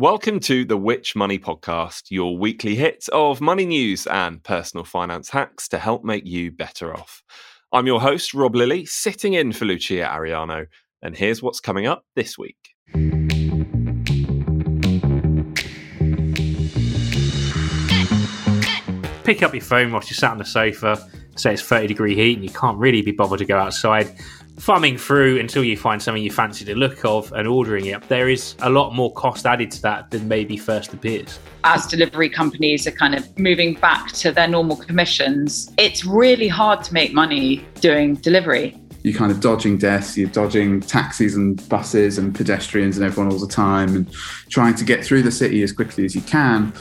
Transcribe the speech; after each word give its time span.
Welcome 0.00 0.38
to 0.42 0.64
the 0.64 0.76
Which 0.76 1.16
Money 1.16 1.40
Podcast, 1.40 2.04
your 2.10 2.38
weekly 2.38 2.76
hit 2.76 3.06
of 3.12 3.40
money 3.40 3.66
news 3.66 4.06
and 4.06 4.40
personal 4.44 4.84
finance 4.84 5.28
hacks 5.28 5.66
to 5.70 5.78
help 5.80 6.04
make 6.04 6.24
you 6.24 6.52
better 6.52 6.94
off. 6.94 7.24
I'm 7.72 7.88
your 7.88 8.00
host, 8.00 8.32
Rob 8.32 8.54
Lilly, 8.54 8.86
sitting 8.86 9.32
in 9.32 9.50
for 9.50 9.64
Lucia 9.64 10.08
Ariano, 10.08 10.66
and 11.02 11.16
here's 11.16 11.42
what's 11.42 11.58
coming 11.58 11.88
up 11.88 12.04
this 12.14 12.38
week. 12.38 12.76
Pick 19.24 19.42
up 19.42 19.52
your 19.52 19.62
phone 19.62 19.90
whilst 19.90 20.10
you're 20.10 20.14
sat 20.14 20.30
on 20.30 20.38
the 20.38 20.44
sofa, 20.44 21.10
say 21.34 21.54
it's 21.54 21.62
30 21.62 21.88
degree 21.88 22.14
heat, 22.14 22.36
and 22.36 22.44
you 22.44 22.52
can't 22.52 22.78
really 22.78 23.02
be 23.02 23.10
bothered 23.10 23.40
to 23.40 23.44
go 23.44 23.58
outside 23.58 24.16
thumbing 24.58 24.98
through 24.98 25.38
until 25.38 25.64
you 25.64 25.76
find 25.76 26.02
something 26.02 26.22
you 26.22 26.30
fancy 26.30 26.64
the 26.64 26.74
look 26.74 27.04
of 27.04 27.32
and 27.32 27.46
ordering 27.46 27.86
it. 27.86 28.02
There 28.08 28.28
is 28.28 28.54
a 28.60 28.70
lot 28.70 28.94
more 28.94 29.12
cost 29.12 29.46
added 29.46 29.70
to 29.72 29.82
that 29.82 30.10
than 30.10 30.26
maybe 30.28 30.56
first 30.56 30.92
appears. 30.92 31.38
As 31.64 31.86
delivery 31.86 32.28
companies 32.28 32.86
are 32.86 32.92
kind 32.92 33.14
of 33.14 33.38
moving 33.38 33.74
back 33.74 34.12
to 34.12 34.32
their 34.32 34.48
normal 34.48 34.76
commissions, 34.76 35.72
it's 35.78 36.04
really 36.04 36.48
hard 36.48 36.82
to 36.84 36.94
make 36.94 37.12
money 37.12 37.64
doing 37.80 38.14
delivery. 38.16 38.76
You're 39.04 39.16
kind 39.16 39.30
of 39.30 39.40
dodging 39.40 39.78
deaths, 39.78 40.18
you're 40.18 40.28
dodging 40.28 40.80
taxis 40.80 41.36
and 41.36 41.66
buses 41.68 42.18
and 42.18 42.34
pedestrians 42.34 42.96
and 42.98 43.06
everyone 43.06 43.32
all 43.32 43.38
the 43.38 43.46
time, 43.46 43.94
and 43.94 44.12
trying 44.50 44.74
to 44.74 44.84
get 44.84 45.04
through 45.04 45.22
the 45.22 45.30
city 45.30 45.62
as 45.62 45.72
quickly 45.72 46.04
as 46.04 46.14
you 46.14 46.20
can 46.22 46.72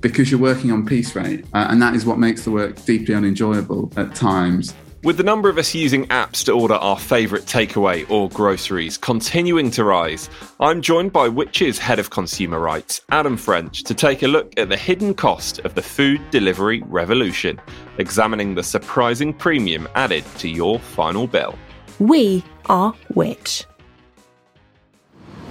because 0.00 0.30
you're 0.30 0.40
working 0.40 0.70
on 0.72 0.86
piece 0.86 1.14
rate. 1.14 1.44
Uh, 1.52 1.66
and 1.70 1.80
that 1.82 1.94
is 1.94 2.06
what 2.06 2.18
makes 2.18 2.44
the 2.44 2.50
work 2.50 2.82
deeply 2.84 3.14
unenjoyable 3.14 3.92
at 3.96 4.14
times. 4.14 4.74
With 5.06 5.18
the 5.18 5.22
number 5.22 5.48
of 5.48 5.56
us 5.56 5.72
using 5.72 6.06
apps 6.06 6.44
to 6.46 6.52
order 6.52 6.74
our 6.74 6.98
favourite 6.98 7.44
takeaway 7.44 8.10
or 8.10 8.28
groceries 8.28 8.98
continuing 8.98 9.70
to 9.70 9.84
rise, 9.84 10.28
I'm 10.58 10.82
joined 10.82 11.12
by 11.12 11.28
Which's 11.28 11.78
Head 11.78 12.00
of 12.00 12.10
Consumer 12.10 12.58
Rights, 12.58 13.02
Adam 13.10 13.36
French, 13.36 13.84
to 13.84 13.94
take 13.94 14.24
a 14.24 14.26
look 14.26 14.52
at 14.58 14.68
the 14.68 14.76
hidden 14.76 15.14
cost 15.14 15.60
of 15.60 15.76
the 15.76 15.80
food 15.80 16.20
delivery 16.32 16.82
revolution, 16.86 17.60
examining 17.98 18.56
the 18.56 18.64
surprising 18.64 19.32
premium 19.32 19.86
added 19.94 20.24
to 20.38 20.48
your 20.48 20.80
final 20.80 21.28
bill. 21.28 21.56
We 22.00 22.42
are 22.68 22.92
Which. 23.14 23.64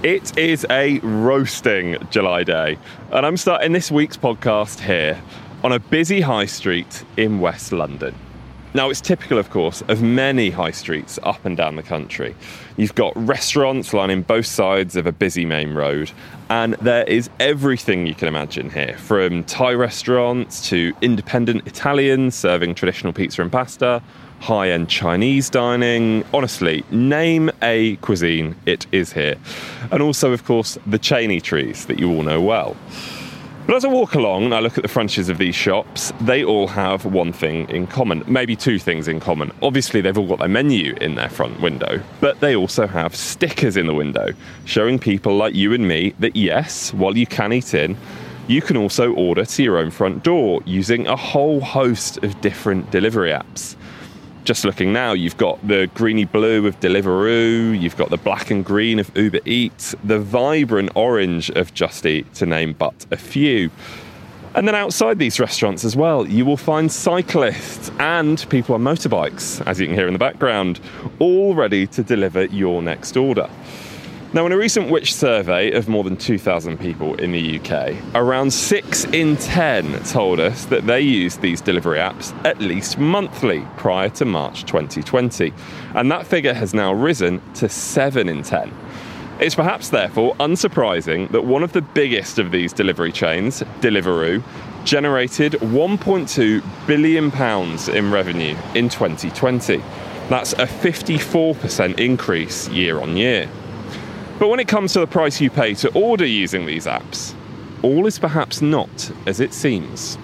It 0.02 0.36
is 0.36 0.66
a 0.68 0.98
roasting 0.98 1.96
July 2.10 2.42
day, 2.42 2.76
and 3.10 3.24
I'm 3.24 3.38
starting 3.38 3.72
this 3.72 3.90
week's 3.90 4.18
podcast 4.18 4.80
here 4.80 5.18
on 5.64 5.72
a 5.72 5.78
busy 5.78 6.20
high 6.20 6.44
street 6.44 7.06
in 7.16 7.40
West 7.40 7.72
London. 7.72 8.14
Now, 8.76 8.90
it's 8.90 9.00
typical, 9.00 9.38
of 9.38 9.48
course, 9.48 9.80
of 9.88 10.02
many 10.02 10.50
high 10.50 10.70
streets 10.70 11.18
up 11.22 11.46
and 11.46 11.56
down 11.56 11.76
the 11.76 11.82
country. 11.82 12.36
You've 12.76 12.94
got 12.94 13.14
restaurants 13.16 13.94
lining 13.94 14.20
both 14.20 14.44
sides 14.44 14.96
of 14.96 15.06
a 15.06 15.12
busy 15.12 15.46
main 15.46 15.72
road, 15.72 16.10
and 16.50 16.74
there 16.74 17.04
is 17.04 17.30
everything 17.40 18.06
you 18.06 18.14
can 18.14 18.28
imagine 18.28 18.68
here 18.68 18.94
from 18.98 19.44
Thai 19.44 19.72
restaurants 19.72 20.68
to 20.68 20.92
independent 21.00 21.66
Italians 21.66 22.34
serving 22.34 22.74
traditional 22.74 23.14
pizza 23.14 23.40
and 23.40 23.50
pasta, 23.50 24.02
high 24.40 24.68
end 24.68 24.90
Chinese 24.90 25.48
dining. 25.48 26.22
Honestly, 26.34 26.84
name 26.90 27.50
a 27.62 27.96
cuisine, 28.02 28.56
it 28.66 28.86
is 28.92 29.10
here. 29.10 29.36
And 29.90 30.02
also, 30.02 30.34
of 30.34 30.44
course, 30.44 30.76
the 30.86 30.98
Cheney 30.98 31.40
trees 31.40 31.86
that 31.86 31.98
you 31.98 32.10
all 32.10 32.22
know 32.22 32.42
well. 32.42 32.76
But 33.66 33.74
as 33.74 33.84
I 33.84 33.88
walk 33.88 34.14
along 34.14 34.44
and 34.44 34.54
I 34.54 34.60
look 34.60 34.78
at 34.78 34.82
the 34.82 34.88
frontages 34.88 35.28
of 35.28 35.38
these 35.38 35.56
shops, 35.56 36.12
they 36.20 36.44
all 36.44 36.68
have 36.68 37.04
one 37.04 37.32
thing 37.32 37.68
in 37.68 37.88
common, 37.88 38.22
maybe 38.28 38.54
two 38.54 38.78
things 38.78 39.08
in 39.08 39.18
common. 39.18 39.50
Obviously, 39.60 40.00
they've 40.00 40.16
all 40.16 40.28
got 40.28 40.38
their 40.38 40.46
menu 40.46 40.94
in 41.00 41.16
their 41.16 41.28
front 41.28 41.60
window, 41.60 42.00
but 42.20 42.38
they 42.38 42.54
also 42.54 42.86
have 42.86 43.16
stickers 43.16 43.76
in 43.76 43.88
the 43.88 43.94
window 43.94 44.28
showing 44.66 45.00
people 45.00 45.36
like 45.36 45.52
you 45.56 45.72
and 45.72 45.88
me 45.88 46.14
that 46.20 46.36
yes, 46.36 46.94
while 46.94 47.16
you 47.16 47.26
can 47.26 47.52
eat 47.52 47.74
in, 47.74 47.96
you 48.46 48.62
can 48.62 48.76
also 48.76 49.12
order 49.14 49.44
to 49.44 49.62
your 49.64 49.78
own 49.78 49.90
front 49.90 50.22
door 50.22 50.62
using 50.64 51.08
a 51.08 51.16
whole 51.16 51.60
host 51.60 52.22
of 52.22 52.40
different 52.40 52.92
delivery 52.92 53.32
apps 53.32 53.74
just 54.46 54.64
looking 54.64 54.92
now, 54.92 55.12
you've 55.12 55.36
got 55.36 55.66
the 55.66 55.90
greeny 55.94 56.24
blue 56.24 56.66
of 56.68 56.78
Deliveroo, 56.78 57.78
you've 57.78 57.96
got 57.96 58.10
the 58.10 58.16
black 58.16 58.50
and 58.50 58.64
green 58.64 59.00
of 59.00 59.10
Uber 59.16 59.40
Eats, 59.44 59.94
the 60.04 60.20
vibrant 60.20 60.92
orange 60.94 61.50
of 61.50 61.74
Just 61.74 62.06
Eat, 62.06 62.32
to 62.34 62.46
name 62.46 62.72
but 62.72 63.06
a 63.10 63.16
few. 63.16 63.70
And 64.54 64.66
then 64.66 64.76
outside 64.76 65.18
these 65.18 65.40
restaurants 65.40 65.84
as 65.84 65.96
well, 65.96 66.26
you 66.26 66.46
will 66.46 66.56
find 66.56 66.90
cyclists 66.90 67.90
and 67.98 68.48
people 68.48 68.76
on 68.76 68.82
motorbikes, 68.82 69.66
as 69.66 69.80
you 69.80 69.86
can 69.86 69.96
hear 69.96 70.06
in 70.06 70.12
the 70.12 70.18
background, 70.18 70.80
all 71.18 71.56
ready 71.56 71.86
to 71.88 72.04
deliver 72.04 72.44
your 72.44 72.82
next 72.82 73.16
order. 73.16 73.50
Now, 74.32 74.44
in 74.44 74.50
a 74.50 74.56
recent 74.58 74.90
Which 74.90 75.14
survey 75.14 75.70
of 75.70 75.88
more 75.88 76.02
than 76.02 76.16
2,000 76.16 76.78
people 76.78 77.14
in 77.14 77.30
the 77.30 77.60
UK, 77.60 77.94
around 78.14 78.52
6 78.52 79.04
in 79.06 79.36
10 79.36 80.02
told 80.02 80.40
us 80.40 80.64
that 80.66 80.84
they 80.84 81.00
used 81.00 81.40
these 81.40 81.60
delivery 81.60 81.98
apps 81.98 82.34
at 82.44 82.60
least 82.60 82.98
monthly 82.98 83.64
prior 83.76 84.08
to 84.10 84.24
March 84.24 84.64
2020. 84.64 85.54
And 85.94 86.10
that 86.10 86.26
figure 86.26 86.52
has 86.54 86.74
now 86.74 86.92
risen 86.92 87.40
to 87.54 87.68
7 87.68 88.28
in 88.28 88.42
10. 88.42 88.72
It's 89.38 89.54
perhaps 89.54 89.90
therefore 89.90 90.34
unsurprising 90.36 91.30
that 91.30 91.44
one 91.44 91.62
of 91.62 91.72
the 91.72 91.82
biggest 91.82 92.40
of 92.40 92.50
these 92.50 92.72
delivery 92.72 93.12
chains, 93.12 93.62
Deliveroo, 93.80 94.42
generated 94.84 95.52
1.2 95.52 96.86
billion 96.86 97.30
pounds 97.30 97.88
in 97.88 98.10
revenue 98.10 98.56
in 98.74 98.88
2020. 98.88 99.78
That's 100.28 100.52
a 100.54 100.66
54% 100.66 102.00
increase 102.00 102.68
year 102.70 103.00
on 103.00 103.16
year. 103.16 103.48
But 104.38 104.48
when 104.48 104.60
it 104.60 104.68
comes 104.68 104.92
to 104.92 105.00
the 105.00 105.06
price 105.06 105.40
you 105.40 105.48
pay 105.48 105.74
to 105.74 105.92
order 105.94 106.26
using 106.26 106.66
these 106.66 106.86
apps, 106.86 107.34
all 107.82 108.06
is 108.06 108.18
perhaps 108.18 108.60
not 108.60 109.10
as 109.26 109.40
it 109.40 109.54
seems. 109.54 110.18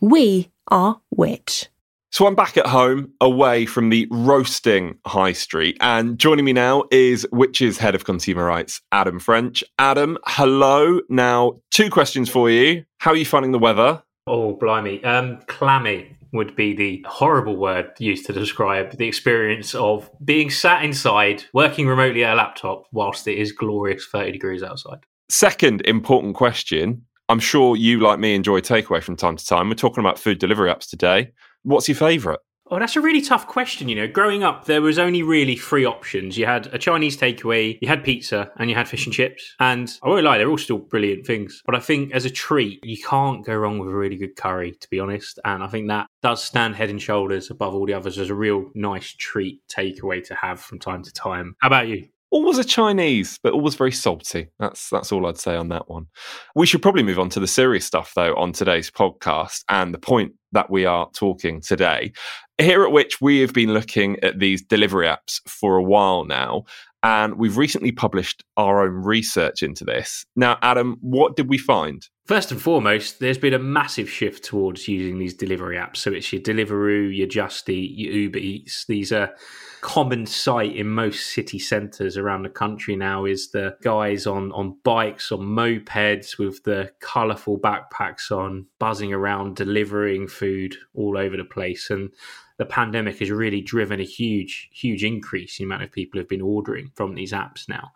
We 0.00 0.50
are 0.68 1.00
Which. 1.08 1.68
So 2.14 2.28
I'm 2.28 2.36
back 2.36 2.56
at 2.56 2.66
home, 2.66 3.12
away 3.20 3.66
from 3.66 3.88
the 3.88 4.06
roasting 4.08 4.98
high 5.04 5.32
street, 5.32 5.76
and 5.80 6.16
joining 6.16 6.44
me 6.44 6.52
now 6.52 6.84
is 6.92 7.26
Which's 7.32 7.76
head 7.76 7.96
of 7.96 8.04
consumer 8.04 8.44
rights, 8.44 8.80
Adam 8.92 9.18
French. 9.18 9.64
Adam, 9.80 10.16
hello. 10.24 11.00
Now, 11.08 11.54
two 11.72 11.90
questions 11.90 12.28
for 12.28 12.48
you. 12.48 12.84
How 12.98 13.10
are 13.10 13.16
you 13.16 13.24
finding 13.24 13.50
the 13.50 13.58
weather? 13.58 14.03
Oh, 14.26 14.54
blimey. 14.54 15.04
Um, 15.04 15.40
clammy 15.46 16.16
would 16.32 16.56
be 16.56 16.74
the 16.74 17.04
horrible 17.08 17.56
word 17.56 17.92
used 17.98 18.26
to 18.26 18.32
describe 18.32 18.96
the 18.96 19.06
experience 19.06 19.74
of 19.74 20.10
being 20.24 20.50
sat 20.50 20.84
inside, 20.84 21.44
working 21.52 21.86
remotely 21.86 22.24
at 22.24 22.32
a 22.32 22.36
laptop 22.36 22.86
whilst 22.90 23.28
it 23.28 23.38
is 23.38 23.52
glorious 23.52 24.06
30 24.06 24.32
degrees 24.32 24.62
outside. 24.62 25.00
Second 25.28 25.82
important 25.82 26.34
question. 26.34 27.02
I'm 27.28 27.38
sure 27.38 27.76
you, 27.76 28.00
like 28.00 28.18
me, 28.18 28.34
enjoy 28.34 28.60
takeaway 28.60 29.02
from 29.02 29.16
time 29.16 29.36
to 29.36 29.46
time. 29.46 29.68
We're 29.68 29.74
talking 29.74 30.00
about 30.00 30.18
food 30.18 30.38
delivery 30.38 30.70
apps 30.70 30.88
today. 30.88 31.32
What's 31.62 31.88
your 31.88 31.96
favourite? 31.96 32.40
Oh, 32.70 32.78
that's 32.78 32.96
a 32.96 33.00
really 33.00 33.20
tough 33.20 33.46
question. 33.46 33.88
You 33.90 33.96
know, 33.96 34.08
growing 34.08 34.42
up, 34.42 34.64
there 34.64 34.80
was 34.80 34.98
only 34.98 35.22
really 35.22 35.54
three 35.54 35.84
options. 35.84 36.38
You 36.38 36.46
had 36.46 36.66
a 36.68 36.78
Chinese 36.78 37.16
takeaway, 37.16 37.78
you 37.82 37.88
had 37.88 38.02
pizza, 38.02 38.50
and 38.56 38.70
you 38.70 38.76
had 38.76 38.88
fish 38.88 39.04
and 39.04 39.14
chips. 39.14 39.54
And 39.60 39.92
I 40.02 40.08
won't 40.08 40.24
lie, 40.24 40.38
they're 40.38 40.48
all 40.48 40.56
still 40.56 40.78
brilliant 40.78 41.26
things. 41.26 41.62
But 41.66 41.74
I 41.74 41.80
think 41.80 42.12
as 42.12 42.24
a 42.24 42.30
treat, 42.30 42.82
you 42.82 42.96
can't 43.02 43.44
go 43.44 43.54
wrong 43.54 43.78
with 43.78 43.90
a 43.90 43.94
really 43.94 44.16
good 44.16 44.36
curry, 44.36 44.72
to 44.80 44.90
be 44.90 44.98
honest. 44.98 45.38
And 45.44 45.62
I 45.62 45.66
think 45.66 45.88
that 45.88 46.06
does 46.22 46.42
stand 46.42 46.74
head 46.74 46.88
and 46.88 47.00
shoulders 47.00 47.50
above 47.50 47.74
all 47.74 47.84
the 47.84 47.94
others 47.94 48.18
as 48.18 48.30
a 48.30 48.34
real 48.34 48.70
nice 48.74 49.12
treat 49.12 49.60
takeaway 49.68 50.24
to 50.24 50.34
have 50.34 50.58
from 50.58 50.78
time 50.78 51.02
to 51.02 51.12
time. 51.12 51.56
How 51.60 51.66
about 51.66 51.88
you? 51.88 52.08
always 52.34 52.58
a 52.58 52.64
Chinese, 52.64 53.38
but 53.44 53.52
always 53.52 53.76
very 53.76 53.92
salty. 53.92 54.48
That's 54.58 54.90
that's 54.90 55.12
all 55.12 55.26
I'd 55.26 55.38
say 55.38 55.54
on 55.54 55.68
that 55.68 55.88
one. 55.88 56.08
We 56.56 56.66
should 56.66 56.82
probably 56.82 57.04
move 57.04 57.20
on 57.20 57.30
to 57.30 57.40
the 57.40 57.46
serious 57.46 57.86
stuff 57.86 58.12
though 58.14 58.34
on 58.34 58.52
today's 58.52 58.90
podcast. 58.90 59.62
And 59.68 59.94
the 59.94 59.98
point 59.98 60.32
that 60.54 60.70
we 60.70 60.86
are 60.86 61.08
talking 61.14 61.60
today. 61.60 62.12
Here 62.58 62.84
at 62.84 62.92
which 62.92 63.20
we 63.20 63.40
have 63.40 63.52
been 63.52 63.74
looking 63.74 64.18
at 64.22 64.38
these 64.38 64.62
delivery 64.62 65.06
apps 65.06 65.40
for 65.48 65.76
a 65.76 65.82
while 65.82 66.24
now, 66.24 66.64
and 67.02 67.34
we've 67.34 67.58
recently 67.58 67.92
published 67.92 68.42
our 68.56 68.82
own 68.82 69.04
research 69.04 69.62
into 69.62 69.84
this. 69.84 70.24
Now, 70.34 70.58
Adam, 70.62 70.96
what 71.00 71.36
did 71.36 71.50
we 71.50 71.58
find? 71.58 72.08
First 72.26 72.50
and 72.50 72.62
foremost, 72.62 73.20
there's 73.20 73.36
been 73.36 73.52
a 73.52 73.58
massive 73.58 74.08
shift 74.08 74.44
towards 74.44 74.88
using 74.88 75.18
these 75.18 75.34
delivery 75.34 75.76
apps. 75.76 75.98
So 75.98 76.10
it's 76.10 76.32
your 76.32 76.40
Deliveroo, 76.40 77.14
your 77.14 77.26
Just 77.26 77.68
Eat, 77.68 77.98
your 77.98 78.14
Uber 78.14 78.38
Eats. 78.38 78.86
These 78.86 79.12
are 79.12 79.34
common 79.82 80.24
sight 80.24 80.74
in 80.74 80.88
most 80.88 81.34
city 81.34 81.58
centres 81.58 82.16
around 82.16 82.42
the 82.42 82.48
country 82.48 82.96
now 82.96 83.26
is 83.26 83.50
the 83.50 83.76
guys 83.82 84.26
on, 84.26 84.50
on 84.52 84.78
bikes, 84.84 85.30
on 85.32 85.40
mopeds 85.40 86.38
with 86.38 86.62
the 86.64 86.90
colourful 87.00 87.60
backpacks 87.60 88.30
on, 88.30 88.66
buzzing 88.78 89.12
around, 89.12 89.56
delivering 89.56 90.26
food 90.26 90.74
all 90.94 91.18
over 91.18 91.36
the 91.36 91.44
place. 91.44 91.90
And 91.90 92.08
the 92.56 92.64
pandemic 92.64 93.18
has 93.18 93.30
really 93.30 93.60
driven 93.60 94.00
a 94.00 94.04
huge, 94.04 94.70
huge 94.72 95.02
increase 95.02 95.58
in 95.58 95.64
the 95.64 95.74
amount 95.74 95.82
of 95.82 95.92
people 95.92 96.20
who've 96.20 96.28
been 96.28 96.40
ordering 96.40 96.90
from 96.94 97.14
these 97.14 97.32
apps 97.32 97.68
now. 97.68 97.92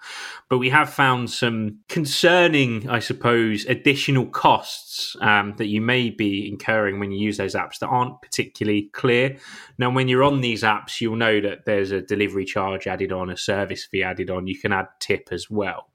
But 0.48 0.58
we 0.58 0.70
have 0.70 0.90
found 0.90 1.30
some 1.30 1.78
concerning, 1.88 2.88
I 2.88 2.98
suppose, 2.98 3.64
additional 3.66 4.26
costs 4.26 5.16
um, 5.20 5.54
that 5.58 5.66
you 5.66 5.80
may 5.80 6.10
be 6.10 6.48
incurring 6.48 6.98
when 6.98 7.12
you 7.12 7.20
use 7.20 7.36
those 7.36 7.54
apps 7.54 7.78
that 7.78 7.88
aren't 7.88 8.20
particularly 8.20 8.90
clear. 8.92 9.36
Now, 9.78 9.90
when 9.90 10.08
you're 10.08 10.24
on 10.24 10.40
these 10.40 10.62
apps, 10.64 11.00
you'll 11.00 11.16
know 11.16 11.40
that 11.40 11.64
there's 11.64 11.92
a 11.92 12.02
delivery 12.02 12.44
charge 12.44 12.86
added 12.86 13.12
on, 13.12 13.30
a 13.30 13.36
service 13.36 13.84
fee 13.84 14.02
added 14.02 14.30
on. 14.30 14.48
You 14.48 14.58
can 14.58 14.72
add 14.72 14.88
tip 14.98 15.28
as 15.30 15.48
well. 15.48 15.88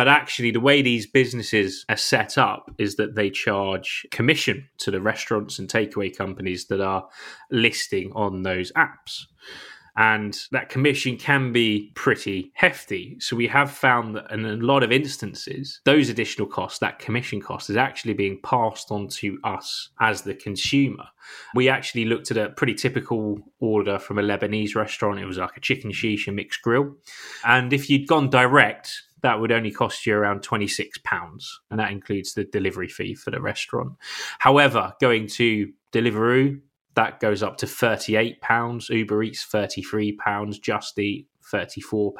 But 0.00 0.08
actually, 0.08 0.50
the 0.50 0.60
way 0.60 0.80
these 0.80 1.06
businesses 1.06 1.84
are 1.90 1.96
set 1.98 2.38
up 2.38 2.70
is 2.78 2.96
that 2.96 3.16
they 3.16 3.28
charge 3.28 4.06
commission 4.10 4.66
to 4.78 4.90
the 4.90 4.98
restaurants 4.98 5.58
and 5.58 5.68
takeaway 5.68 6.16
companies 6.16 6.68
that 6.68 6.80
are 6.80 7.06
listing 7.50 8.10
on 8.14 8.42
those 8.42 8.72
apps. 8.72 9.26
And 9.98 10.34
that 10.52 10.70
commission 10.70 11.18
can 11.18 11.52
be 11.52 11.92
pretty 11.94 12.50
hefty. 12.54 13.18
So 13.20 13.36
we 13.36 13.48
have 13.48 13.70
found 13.70 14.16
that 14.16 14.30
in 14.30 14.46
a 14.46 14.56
lot 14.56 14.82
of 14.82 14.90
instances, 14.90 15.82
those 15.84 16.08
additional 16.08 16.48
costs, 16.48 16.78
that 16.78 16.98
commission 16.98 17.42
cost, 17.42 17.68
is 17.68 17.76
actually 17.76 18.14
being 18.14 18.40
passed 18.42 18.90
on 18.90 19.08
to 19.08 19.38
us 19.44 19.90
as 20.00 20.22
the 20.22 20.34
consumer. 20.34 21.04
We 21.54 21.68
actually 21.68 22.06
looked 22.06 22.30
at 22.30 22.38
a 22.38 22.48
pretty 22.48 22.72
typical 22.72 23.38
order 23.58 23.98
from 23.98 24.18
a 24.18 24.22
Lebanese 24.22 24.74
restaurant. 24.74 25.20
It 25.20 25.26
was 25.26 25.36
like 25.36 25.58
a 25.58 25.60
chicken 25.60 25.92
shisha 25.92 26.32
mixed 26.32 26.62
grill. 26.62 26.96
And 27.44 27.74
if 27.74 27.90
you'd 27.90 28.08
gone 28.08 28.30
direct, 28.30 29.02
that 29.22 29.40
would 29.40 29.52
only 29.52 29.70
cost 29.70 30.06
you 30.06 30.14
around 30.14 30.42
£26, 30.42 30.88
and 31.70 31.80
that 31.80 31.92
includes 31.92 32.34
the 32.34 32.44
delivery 32.44 32.88
fee 32.88 33.14
for 33.14 33.30
the 33.30 33.40
restaurant. 33.40 33.92
However, 34.38 34.94
going 35.00 35.26
to 35.28 35.72
Deliveroo, 35.92 36.60
that 36.94 37.20
goes 37.20 37.42
up 37.42 37.56
to 37.58 37.66
£38, 37.66 38.88
Uber 38.88 39.22
Eats 39.22 39.46
£33, 39.46 40.60
Just 40.60 40.98
Eat 40.98 41.28
£34. 41.52 42.12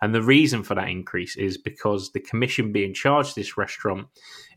And 0.00 0.14
the 0.14 0.22
reason 0.22 0.62
for 0.62 0.74
that 0.74 0.88
increase 0.88 1.36
is 1.36 1.58
because 1.58 2.12
the 2.12 2.20
commission 2.20 2.72
being 2.72 2.94
charged 2.94 3.36
this 3.36 3.56
restaurant 3.56 4.06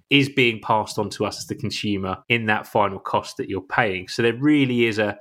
is 0.10 0.30
being 0.30 0.62
passed 0.62 1.00
on 1.00 1.10
to 1.10 1.26
us 1.26 1.40
as 1.40 1.48
the 1.48 1.56
consumer 1.56 2.18
in 2.30 2.46
that 2.46 2.68
final 2.68 3.00
cost 3.00 3.38
that 3.38 3.50
you're 3.50 3.62
paying. 3.62 4.08
So 4.08 4.22
there 4.22 4.38
really 4.38 4.86
is 4.86 5.00
a, 5.00 5.18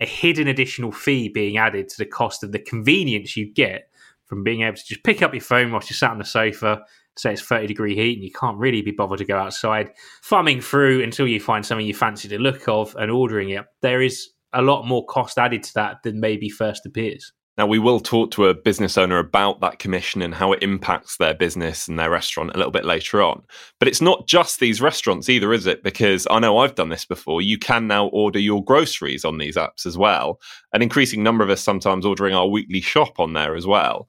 a 0.00 0.06
hidden 0.06 0.46
additional 0.46 0.92
fee 0.92 1.28
being 1.28 1.56
added 1.56 1.88
to 1.88 1.98
the 1.98 2.06
cost 2.06 2.44
of 2.44 2.52
the 2.52 2.60
convenience 2.60 3.36
you 3.36 3.52
get 3.52 3.90
from 4.28 4.44
being 4.44 4.62
able 4.62 4.76
to 4.76 4.84
just 4.84 5.04
pick 5.04 5.22
up 5.22 5.32
your 5.32 5.40
phone 5.40 5.72
whilst 5.72 5.90
you're 5.90 5.96
sat 5.96 6.10
on 6.10 6.18
the 6.18 6.24
sofa, 6.24 6.82
say 7.16 7.32
it's 7.32 7.42
30 7.42 7.66
degree 7.66 7.96
heat 7.96 8.16
and 8.18 8.24
you 8.24 8.30
can't 8.30 8.58
really 8.58 8.82
be 8.82 8.92
bothered 8.92 9.18
to 9.18 9.24
go 9.24 9.38
outside, 9.38 9.90
thumbing 10.22 10.60
through 10.60 11.02
until 11.02 11.26
you 11.26 11.40
find 11.40 11.64
something 11.64 11.86
you 11.86 11.94
fancy 11.94 12.28
the 12.28 12.38
look 12.38 12.68
of 12.68 12.94
and 12.96 13.10
ordering 13.10 13.50
it. 13.50 13.64
There 13.82 14.02
is 14.02 14.28
a 14.52 14.62
lot 14.62 14.86
more 14.86 15.04
cost 15.06 15.38
added 15.38 15.62
to 15.64 15.74
that 15.74 16.02
than 16.02 16.20
maybe 16.20 16.48
first 16.48 16.86
appears. 16.86 17.32
Now, 17.58 17.66
we 17.66 17.80
will 17.80 17.98
talk 17.98 18.30
to 18.30 18.46
a 18.46 18.54
business 18.54 18.96
owner 18.96 19.18
about 19.18 19.60
that 19.60 19.80
commission 19.80 20.22
and 20.22 20.32
how 20.32 20.52
it 20.52 20.62
impacts 20.62 21.16
their 21.16 21.34
business 21.34 21.88
and 21.88 21.98
their 21.98 22.08
restaurant 22.08 22.52
a 22.54 22.56
little 22.56 22.70
bit 22.70 22.84
later 22.84 23.20
on. 23.20 23.42
But 23.80 23.88
it's 23.88 24.00
not 24.00 24.28
just 24.28 24.60
these 24.60 24.80
restaurants 24.80 25.28
either, 25.28 25.52
is 25.52 25.66
it? 25.66 25.82
Because 25.82 26.24
I 26.30 26.38
know 26.38 26.58
I've 26.58 26.76
done 26.76 26.90
this 26.90 27.04
before. 27.04 27.42
You 27.42 27.58
can 27.58 27.88
now 27.88 28.06
order 28.06 28.38
your 28.38 28.62
groceries 28.64 29.24
on 29.24 29.38
these 29.38 29.56
apps 29.56 29.86
as 29.86 29.98
well. 29.98 30.40
An 30.72 30.82
increasing 30.82 31.24
number 31.24 31.42
of 31.42 31.50
us 31.50 31.60
sometimes 31.60 32.06
ordering 32.06 32.32
our 32.32 32.46
weekly 32.46 32.80
shop 32.80 33.18
on 33.18 33.32
there 33.32 33.56
as 33.56 33.66
well. 33.66 34.08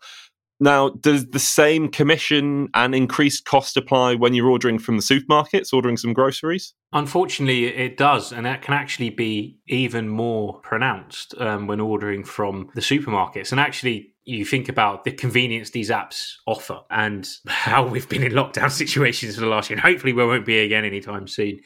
Now, 0.59 0.89
does 0.89 1.27
the 1.27 1.39
same 1.39 1.87
commission 1.87 2.67
and 2.73 2.93
increased 2.93 3.45
cost 3.45 3.77
apply 3.77 4.15
when 4.15 4.33
you're 4.33 4.49
ordering 4.49 4.77
from 4.77 4.97
the 4.97 5.03
supermarkets, 5.03 5.71
ordering 5.71 5.95
some 5.95 6.11
groceries? 6.11 6.73
Unfortunately, 6.91 7.65
it 7.65 7.97
does, 7.97 8.33
and 8.33 8.45
that 8.45 8.61
can 8.61 8.73
actually 8.73 9.09
be 9.09 9.57
even 9.67 10.09
more 10.09 10.59
pronounced 10.59 11.33
um, 11.39 11.67
when 11.67 11.79
ordering 11.79 12.23
from 12.23 12.69
the 12.73 12.81
supermarkets. 12.81 13.51
And 13.51 13.59
actually, 13.59 14.15
you 14.25 14.43
think 14.43 14.69
about 14.69 15.05
the 15.05 15.11
convenience 15.11 15.69
these 15.69 15.89
apps 15.89 16.33
offer 16.45 16.81
and 16.91 17.27
how 17.47 17.85
we've 17.85 18.09
been 18.09 18.23
in 18.23 18.33
lockdown 18.33 18.69
situations 18.71 19.35
for 19.35 19.41
the 19.41 19.47
last 19.47 19.69
year. 19.69 19.77
And 19.77 19.85
hopefully, 19.85 20.13
we 20.13 20.25
won't 20.25 20.45
be 20.45 20.59
again 20.59 20.83
anytime 20.83 21.27
soon. 21.27 21.59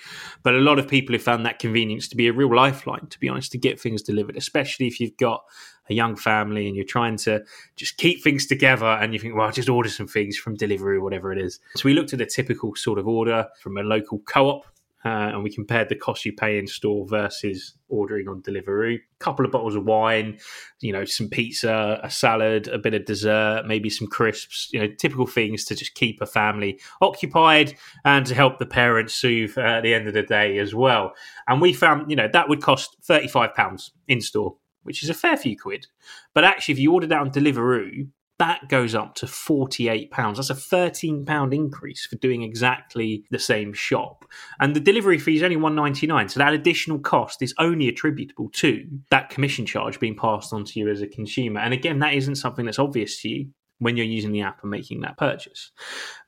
But 0.44 0.56
a 0.56 0.60
lot 0.60 0.78
of 0.78 0.88
people 0.88 1.14
have 1.14 1.24
found 1.24 1.46
that 1.46 1.58
convenience 1.58 2.08
to 2.10 2.16
be 2.16 2.28
a 2.28 2.34
real 2.34 2.54
lifeline, 2.54 3.08
to 3.08 3.20
be 3.20 3.30
honest, 3.30 3.54
to 3.54 3.58
get 3.58 3.80
things 3.80 4.04
delivered, 4.04 4.36
especially 4.38 4.88
if 4.88 5.00
you've 5.00 5.18
got 5.18 5.42
a 5.90 5.94
young 5.94 6.16
family 6.16 6.68
and 6.68 6.76
you're 6.76 6.86
trying 6.86 7.18
to 7.18 7.44
just 7.76 7.98
keep 7.98 8.24
things 8.24 8.46
together 8.46 8.86
and 8.86 9.14
you 9.14 9.20
think, 9.20 9.36
well, 9.36 9.46
I'll 9.46 9.52
just 9.52 9.70
order 9.70 9.90
some 9.90 10.08
things 10.08 10.38
from 10.38 10.56
delivery 10.56 11.00
whatever 11.00 11.32
it 11.32 11.40
is. 11.40 11.60
So 11.76 11.84
we 11.86 11.94
looked 11.94 12.14
at 12.14 12.22
a 12.22 12.26
typical 12.26 12.76
sort 12.76 13.00
of 13.00 13.08
order 13.08 13.48
from 13.60 13.78
a 13.78 13.84
local 13.84 14.20
co 14.20 14.50
op 14.50 14.66
uh, 15.06 15.32
and 15.34 15.44
we 15.44 15.54
compared 15.54 15.90
the 15.90 15.96
cost 15.96 16.24
you 16.24 16.32
pay 16.32 16.58
in 16.58 16.66
store 16.66 17.06
versus 17.06 17.74
ordering 17.90 18.30
on 18.30 18.42
Deliveroo. 18.42 18.96
A 18.96 19.00
couple 19.20 19.46
of 19.46 19.52
bottles 19.52 19.76
of 19.76 19.84
wine, 19.84 20.40
you 20.80 20.94
know, 20.94 21.04
some 21.04 21.28
pizza, 21.28 22.00
a 22.02 22.10
salad, 22.10 22.70
a 22.70 22.78
bit 22.78 22.94
of 22.94 23.04
dessert, 23.04 23.66
maybe 23.68 23.90
some 23.90 24.08
crisps, 24.08 24.70
you 24.72 24.80
know, 24.80 24.88
typical 24.98 25.28
things 25.28 25.66
to 25.66 25.76
just 25.76 25.94
keep 25.96 26.22
a 26.22 26.26
family 26.26 26.80
occupied 27.02 27.76
and 28.06 28.26
to 28.26 28.34
help 28.34 28.60
the 28.60 28.66
parents 28.66 29.14
soothe 29.14 29.58
uh, 29.58 29.62
at 29.62 29.82
the 29.82 29.94
end 29.94 30.08
of 30.08 30.14
the 30.14 30.24
day 30.24 30.58
as 30.58 30.74
well. 30.74 31.14
And 31.50 31.60
we 31.60 31.74
found, 31.74 32.10
you 32.10 32.16
know, 32.16 32.30
that 32.32 32.48
would 32.48 32.62
cost 32.62 32.96
£35 33.06 33.92
in 34.08 34.22
store, 34.22 34.56
which 34.84 35.04
is 35.04 35.10
a 35.10 35.14
fair 35.14 35.38
few 35.38 35.58
quid. 35.58 35.88
But 36.34 36.44
actually, 36.44 36.74
if 36.74 36.80
you 36.80 36.94
order 36.94 37.08
that 37.08 37.20
on 37.20 37.32
Deliveroo, 37.32 38.08
that 38.40 38.68
goes 38.68 38.96
up 38.96 39.16
to 39.16 39.26
£48. 39.26 40.10
That's 40.36 40.50
a 40.50 40.56
£13 40.56 41.54
increase 41.54 42.06
for 42.06 42.16
doing 42.18 42.42
exactly 42.42 43.26
the 43.30 43.40
same 43.40 43.74
shop. 43.74 44.26
And 44.60 44.76
the 44.76 44.80
delivery 44.80 45.20
fee 45.20 45.36
is 45.36 45.44
only 45.44 45.56
one 45.56 45.76
ninety 45.76 46.08
nine. 46.08 46.28
So 46.30 46.40
that 46.40 46.54
additional 46.54 47.00
cost 47.00 47.42
is 47.42 47.54
only 47.60 47.88
attributable 47.88 48.50
to 48.54 48.86
that 49.12 49.30
commission 49.30 49.66
charge 49.66 50.00
being 50.00 50.18
passed 50.18 50.52
on 50.52 50.66
to 50.66 50.80
you 50.80 50.90
as 50.90 51.02
a 51.02 51.08
consumer. 51.08 51.60
And 51.60 51.74
again, 51.74 52.00
that 52.00 52.16
isn't 52.16 52.36
something 52.36 52.66
that's 52.66 52.80
obvious 52.80 53.22
to 53.22 53.30
you 53.30 53.50
when 53.80 53.98
you're 53.98 54.06
using 54.06 54.32
the 54.32 54.42
app 54.42 54.62
and 54.62 54.72
making 54.72 55.02
that 55.02 55.18
purchase. 55.18 55.72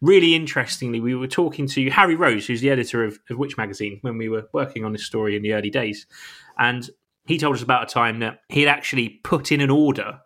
Really 0.01 0.35
interestingly, 0.35 0.99
we 0.99 1.15
were 1.15 1.27
talking 1.27 1.67
to 1.69 1.89
Harry 1.89 2.15
Rose, 2.15 2.45
who's 2.45 2.61
the 2.61 2.69
editor 2.69 3.03
of, 3.03 3.19
of 3.29 3.57
Magazine, 3.57 3.99
when 4.01 4.17
we 4.17 4.29
were 4.29 4.47
working 4.53 4.85
on 4.85 4.91
this 4.91 5.05
story 5.05 5.35
in 5.35 5.41
the 5.41 5.53
early 5.53 5.69
days. 5.69 6.05
And 6.57 6.89
he 7.25 7.37
told 7.37 7.55
us 7.55 7.63
about 7.63 7.89
a 7.89 7.93
time 7.93 8.19
that 8.19 8.41
he'd 8.49 8.67
actually 8.67 9.09
put 9.09 9.51
in 9.51 9.61
an 9.61 9.69
order 9.69 10.19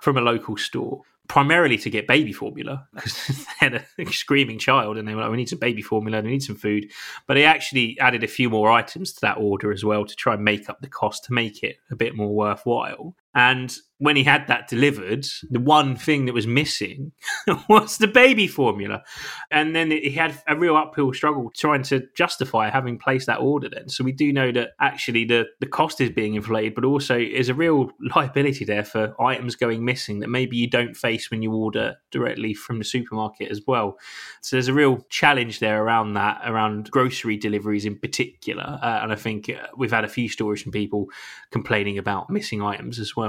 from 0.00 0.16
a 0.16 0.20
local 0.20 0.56
store 0.56 1.02
primarily 1.30 1.78
to 1.78 1.88
get 1.88 2.08
baby 2.08 2.32
formula 2.32 2.88
because 2.92 3.28
they 3.28 3.44
had 3.58 3.74
a 3.74 4.06
screaming 4.12 4.58
child 4.58 4.98
and 4.98 5.06
they 5.06 5.14
were 5.14 5.22
like, 5.22 5.30
we 5.30 5.36
need 5.36 5.48
some 5.48 5.60
baby 5.60 5.80
formula, 5.80 6.20
we 6.20 6.30
need 6.30 6.42
some 6.42 6.56
food. 6.56 6.90
But 7.28 7.34
they 7.34 7.44
actually 7.44 7.96
added 8.00 8.24
a 8.24 8.26
few 8.26 8.50
more 8.50 8.68
items 8.68 9.12
to 9.12 9.20
that 9.20 9.38
order 9.38 9.70
as 9.70 9.84
well 9.84 10.04
to 10.04 10.16
try 10.16 10.34
and 10.34 10.42
make 10.42 10.68
up 10.68 10.80
the 10.80 10.88
cost 10.88 11.26
to 11.26 11.32
make 11.32 11.62
it 11.62 11.76
a 11.88 11.94
bit 11.94 12.16
more 12.16 12.34
worthwhile. 12.34 13.14
And 13.34 13.74
when 14.00 14.16
he 14.16 14.24
had 14.24 14.48
that 14.48 14.66
delivered, 14.66 15.26
the 15.50 15.60
one 15.60 15.94
thing 15.94 16.24
that 16.24 16.32
was 16.32 16.46
missing 16.46 17.12
was 17.68 17.98
the 17.98 18.08
baby 18.08 18.48
formula. 18.48 19.02
And 19.50 19.76
then 19.76 19.90
he 19.90 20.10
had 20.10 20.42
a 20.48 20.56
real 20.56 20.74
uphill 20.74 21.12
struggle 21.12 21.50
trying 21.54 21.82
to 21.84 22.06
justify 22.16 22.70
having 22.70 22.98
placed 22.98 23.26
that 23.26 23.40
order 23.40 23.68
then. 23.68 23.90
So 23.90 24.02
we 24.02 24.12
do 24.12 24.32
know 24.32 24.52
that 24.52 24.70
actually 24.80 25.26
the, 25.26 25.44
the 25.60 25.66
cost 25.66 26.00
is 26.00 26.08
being 26.08 26.34
inflated, 26.34 26.74
but 26.74 26.86
also 26.86 27.18
is 27.18 27.50
a 27.50 27.54
real 27.54 27.90
liability 28.16 28.64
there 28.64 28.84
for 28.84 29.14
items 29.20 29.54
going 29.54 29.84
missing 29.84 30.20
that 30.20 30.28
maybe 30.28 30.56
you 30.56 30.68
don't 30.68 30.96
face 30.96 31.30
when 31.30 31.42
you 31.42 31.52
order 31.52 31.96
directly 32.10 32.54
from 32.54 32.78
the 32.78 32.84
supermarket 32.86 33.50
as 33.50 33.60
well. 33.66 33.98
So 34.40 34.56
there's 34.56 34.68
a 34.68 34.74
real 34.74 35.04
challenge 35.10 35.60
there 35.60 35.82
around 35.82 36.14
that, 36.14 36.40
around 36.46 36.90
grocery 36.90 37.36
deliveries 37.36 37.84
in 37.84 37.98
particular. 37.98 38.78
Uh, 38.82 39.00
and 39.02 39.12
I 39.12 39.16
think 39.16 39.50
uh, 39.50 39.66
we've 39.76 39.92
had 39.92 40.04
a 40.04 40.08
few 40.08 40.30
stories 40.30 40.62
from 40.62 40.72
people 40.72 41.08
complaining 41.50 41.98
about 41.98 42.30
missing 42.30 42.62
items 42.62 42.98
as 42.98 43.14
well. 43.14 43.19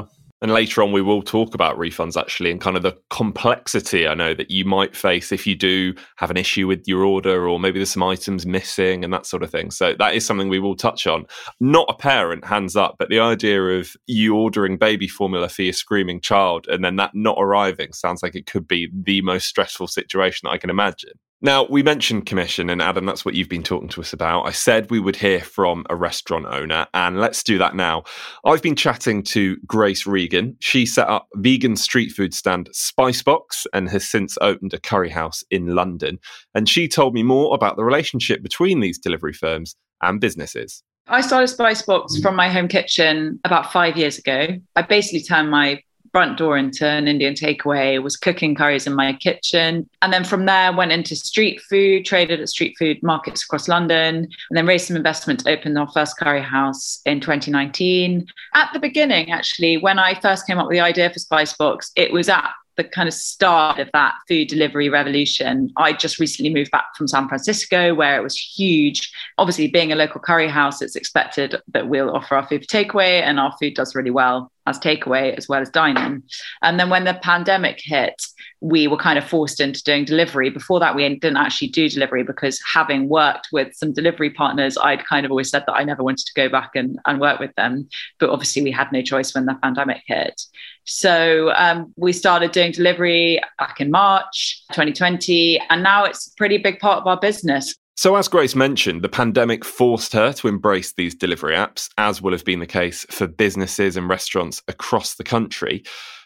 And 0.44 0.52
later 0.52 0.82
on, 0.82 0.92
we 0.92 1.04
will 1.04 1.22
talk 1.22 1.54
about 1.54 1.78
refunds 1.78 2.20
actually 2.20 2.50
and 2.50 2.60
kind 2.60 2.76
of 2.76 2.82
the 2.82 2.98
complexity 3.12 4.08
I 4.08 4.16
know 4.16 4.34
that 4.34 4.50
you 4.50 4.66
might 4.66 4.96
face 4.96 5.32
if 5.32 5.46
you 5.46 5.54
do 5.54 5.94
have 6.16 6.32
an 6.32 6.38
issue 6.38 6.66
with 6.66 6.88
your 6.88 7.04
order 7.04 7.48
or 7.48 7.60
maybe 7.60 7.78
there's 7.78 7.92
some 7.92 8.02
items 8.02 8.44
missing 8.48 9.04
and 9.04 9.14
that 9.14 9.28
sort 9.28 9.44
of 9.44 9.52
thing. 9.52 9.70
So 9.70 9.94
that 10.00 10.16
is 10.16 10.26
something 10.26 10.50
we 10.50 10.58
will 10.58 10.76
touch 10.76 11.06
on. 11.06 11.28
Not 11.60 11.86
a 11.90 11.94
parent, 11.94 12.44
hands 12.44 12.76
up, 12.76 12.96
but 12.98 13.10
the 13.10 13.20
idea 13.20 13.62
of 13.62 13.96
you 14.08 14.36
ordering 14.36 14.78
baby 14.78 15.08
formula 15.08 15.48
for 15.48 15.62
your 15.62 15.74
screaming 15.74 16.22
child 16.22 16.68
and 16.68 16.84
then 16.84 16.96
that 16.96 17.12
not 17.14 17.38
arriving 17.40 17.94
sounds 17.94 18.24
like 18.24 18.34
it 18.34 18.48
could 18.48 18.68
be 18.68 18.90
the 18.92 19.22
most 19.22 19.46
stressful 19.46 19.88
situation 19.88 20.50
I 20.50 20.58
can 20.58 20.72
imagine. 20.72 21.20
Now, 21.44 21.66
we 21.66 21.82
mentioned 21.82 22.28
commission, 22.28 22.70
and 22.70 22.84
Adam, 22.84 23.08
that's 23.08 23.26
what 23.26 23.34
you've 23.34 23.50
been 23.50 23.64
talking 23.64 23.90
to 23.90 24.02
us 24.02 24.14
about. 24.14 24.44
I 24.44 24.52
said 24.52 24.92
we 24.92 25.00
would 25.00 25.16
hear 25.16 25.40
from 25.40 25.88
a 25.90 25.96
restaurant 25.96 26.46
owner, 26.46 26.86
and 26.94 27.20
let's 27.20 27.42
do 27.42 27.58
that 27.58 27.76
now. 27.76 28.04
I've 28.46 28.62
been 28.62 28.76
chatting 28.76 29.24
to 29.24 29.58
Grace 29.66 30.06
Regan. 30.06 30.56
She 30.60 30.86
set 30.86 31.10
up 31.10 31.28
vegan 31.38 31.78
street 31.78 32.12
food 32.12 32.36
stand 32.36 32.70
Spicebox 32.74 33.66
and 33.74 33.90
has 33.90 34.08
since 34.08 34.38
opened 34.40 34.76
a 34.76 34.80
curry 34.80 35.10
house 35.10 35.44
in 35.50 35.74
London. 35.74 36.20
And 36.54 36.70
she 36.70 36.88
told 36.88 37.16
me 37.16 37.24
more 37.24 37.56
about 37.56 37.76
the 37.76 37.84
relationship 37.84 38.44
between 38.44 38.80
these 38.80 39.00
delivery 39.00 39.34
firms 39.34 39.76
and 40.04 40.22
businesses. 40.22 40.84
I 41.08 41.22
started 41.22 41.50
Spicebox 41.50 42.22
from 42.22 42.36
my 42.36 42.50
home 42.50 42.68
kitchen 42.68 43.40
about 43.44 43.74
five 43.74 43.98
years 43.98 44.20
ago. 44.20 44.48
I 44.76 44.82
basically 44.84 45.24
turned 45.24 45.50
my 45.50 45.82
front 46.12 46.38
door 46.38 46.58
into 46.58 46.86
an 46.86 47.08
Indian 47.08 47.34
takeaway, 47.34 48.02
was 48.02 48.18
cooking 48.18 48.56
curries 48.56 48.88
in 48.88 48.94
my 48.94 49.14
kitchen. 49.14 49.90
And 50.02 50.12
then 50.12 50.24
from 50.24 50.46
there, 50.46 50.74
went 50.74 50.92
into 50.92 51.16
street 51.16 51.62
food, 51.70 52.06
traded 52.06 52.42
at 52.42 52.50
street 52.50 52.76
food 52.78 53.02
markets 53.02 53.44
across 53.44 53.68
London, 53.68 54.16
and 54.16 54.58
then 54.58 54.66
raised 54.66 54.88
some 54.88 54.98
investment 54.98 55.42
to 55.42 55.52
open 55.52 55.78
our 55.78 55.90
first 55.92 56.18
curry 56.18 56.42
house 56.42 57.02
in 57.06 57.20
2019. 57.20 58.26
At 58.54 58.70
the 58.74 58.80
beginning, 58.80 59.32
actually, 59.32 59.78
when 59.78 60.00
I 60.00 60.20
first 60.20 60.48
came 60.48 60.60
up 60.60 60.68
with 60.68 60.76
the 60.76 60.82
idea 60.82 61.10
for 61.10 61.20
Spicebox, 61.20 61.92
it 61.96 62.12
was 62.12 62.30
at 62.30 62.52
the 62.78 62.84
kind 62.84 63.08
of 63.08 63.14
start 63.14 63.80
of 63.80 63.90
that 63.94 64.16
food 64.28 64.48
delivery 64.48 64.90
revolution. 64.90 65.72
I 65.78 65.94
just 65.94 66.20
recently 66.20 66.54
moved 66.54 66.72
back 66.72 66.96
from 66.96 67.08
San 67.08 67.28
Francisco, 67.28 67.94
where 67.94 68.18
it 68.18 68.24
was 68.24 68.38
huge. 68.38 69.12
Obviously, 69.38 69.68
being 69.68 69.92
a 69.92 69.96
local 69.96 70.22
curry 70.22 70.48
house, 70.48 70.82
it's 70.82 70.96
expected 70.96 71.56
that 71.74 71.90
we'll 71.90 72.16
offer 72.16 72.36
our 72.36 72.48
food 72.48 72.62
for 72.62 72.68
takeaway, 72.68 73.22
and 73.22 73.40
our 73.40 73.54
food 73.60 73.74
does 73.76 73.94
really 73.94 74.12
well 74.12 74.52
as 74.68 74.80
takeaway 74.80 75.36
as 75.36 75.48
well 75.48 75.62
as 75.62 75.70
dining. 75.70 76.24
And 76.62 76.80
then 76.80 76.90
when 76.90 77.04
the 77.04 77.16
pandemic 77.16 77.80
hit, 77.82 78.22
we 78.60 78.88
were 78.88 78.98
kind 78.98 79.18
of 79.18 79.28
forced 79.28 79.60
into 79.60 79.84
doing 79.84 80.06
delivery. 80.06 80.50
Before 80.50 80.80
that, 80.80 80.96
we 80.96 81.08
didn't 81.08 81.38
actually 81.38 81.70
do 81.70 81.90
delivery 81.90 82.24
because 82.24 82.62
having 82.74 83.10
worked 83.10 83.48
with 83.52 83.74
some 83.74 83.92
delivery 83.92 84.30
partners, 84.30 84.78
I'd 84.78 85.06
kind 85.06 85.26
of 85.26 85.32
always 85.32 85.50
said 85.50 85.64
that 85.66 85.74
I 85.74 85.84
never 85.84 86.04
wanted 86.04 86.26
to 86.28 86.34
go 86.36 86.48
back 86.48 86.72
and, 86.76 87.00
and 87.06 87.20
work 87.20 87.40
with 87.40 87.54
them. 87.56 87.90
But 88.20 88.30
obviously, 88.30 88.62
we 88.62 88.72
had 88.72 88.92
no 88.92 89.02
choice 89.02 89.34
when 89.34 89.46
the 89.46 89.56
pandemic 89.56 90.04
hit. 90.06 90.42
So 90.86 91.52
um, 91.56 91.94
we 91.96 92.14
started 92.14 92.52
doing 92.52 92.72
delivery 92.72 93.42
back 93.58 93.82
in 93.82 93.92
March 93.92 94.64
2020, 94.72 95.60
and 95.70 95.84
now 95.84 96.06
it's 96.06 96.28
a 96.28 96.36
pretty 96.36 96.58
big 96.58 96.80
part 96.80 97.00
of 97.00 97.08
our 97.08 97.20
business. 97.20 97.76
So, 98.02 98.16
as 98.16 98.28
Grace 98.28 98.56
mentioned, 98.56 99.04
the 99.04 99.10
pandemic 99.10 99.64
forced 99.64 100.14
her 100.14 100.34
to 100.34 100.48
embrace 100.48 100.92
these 100.92 101.14
delivery 101.14 101.56
apps, 101.56 101.88
as 102.00 102.20
will 102.20 102.32
have 102.32 102.44
been 102.44 102.58
the 102.58 102.66
case 102.66 103.06
for 103.12 103.28
businesses 103.28 103.96
and 103.96 104.10
restaurants 104.10 104.64
across 104.68 105.14
the 105.14 105.24
country. 105.24 105.84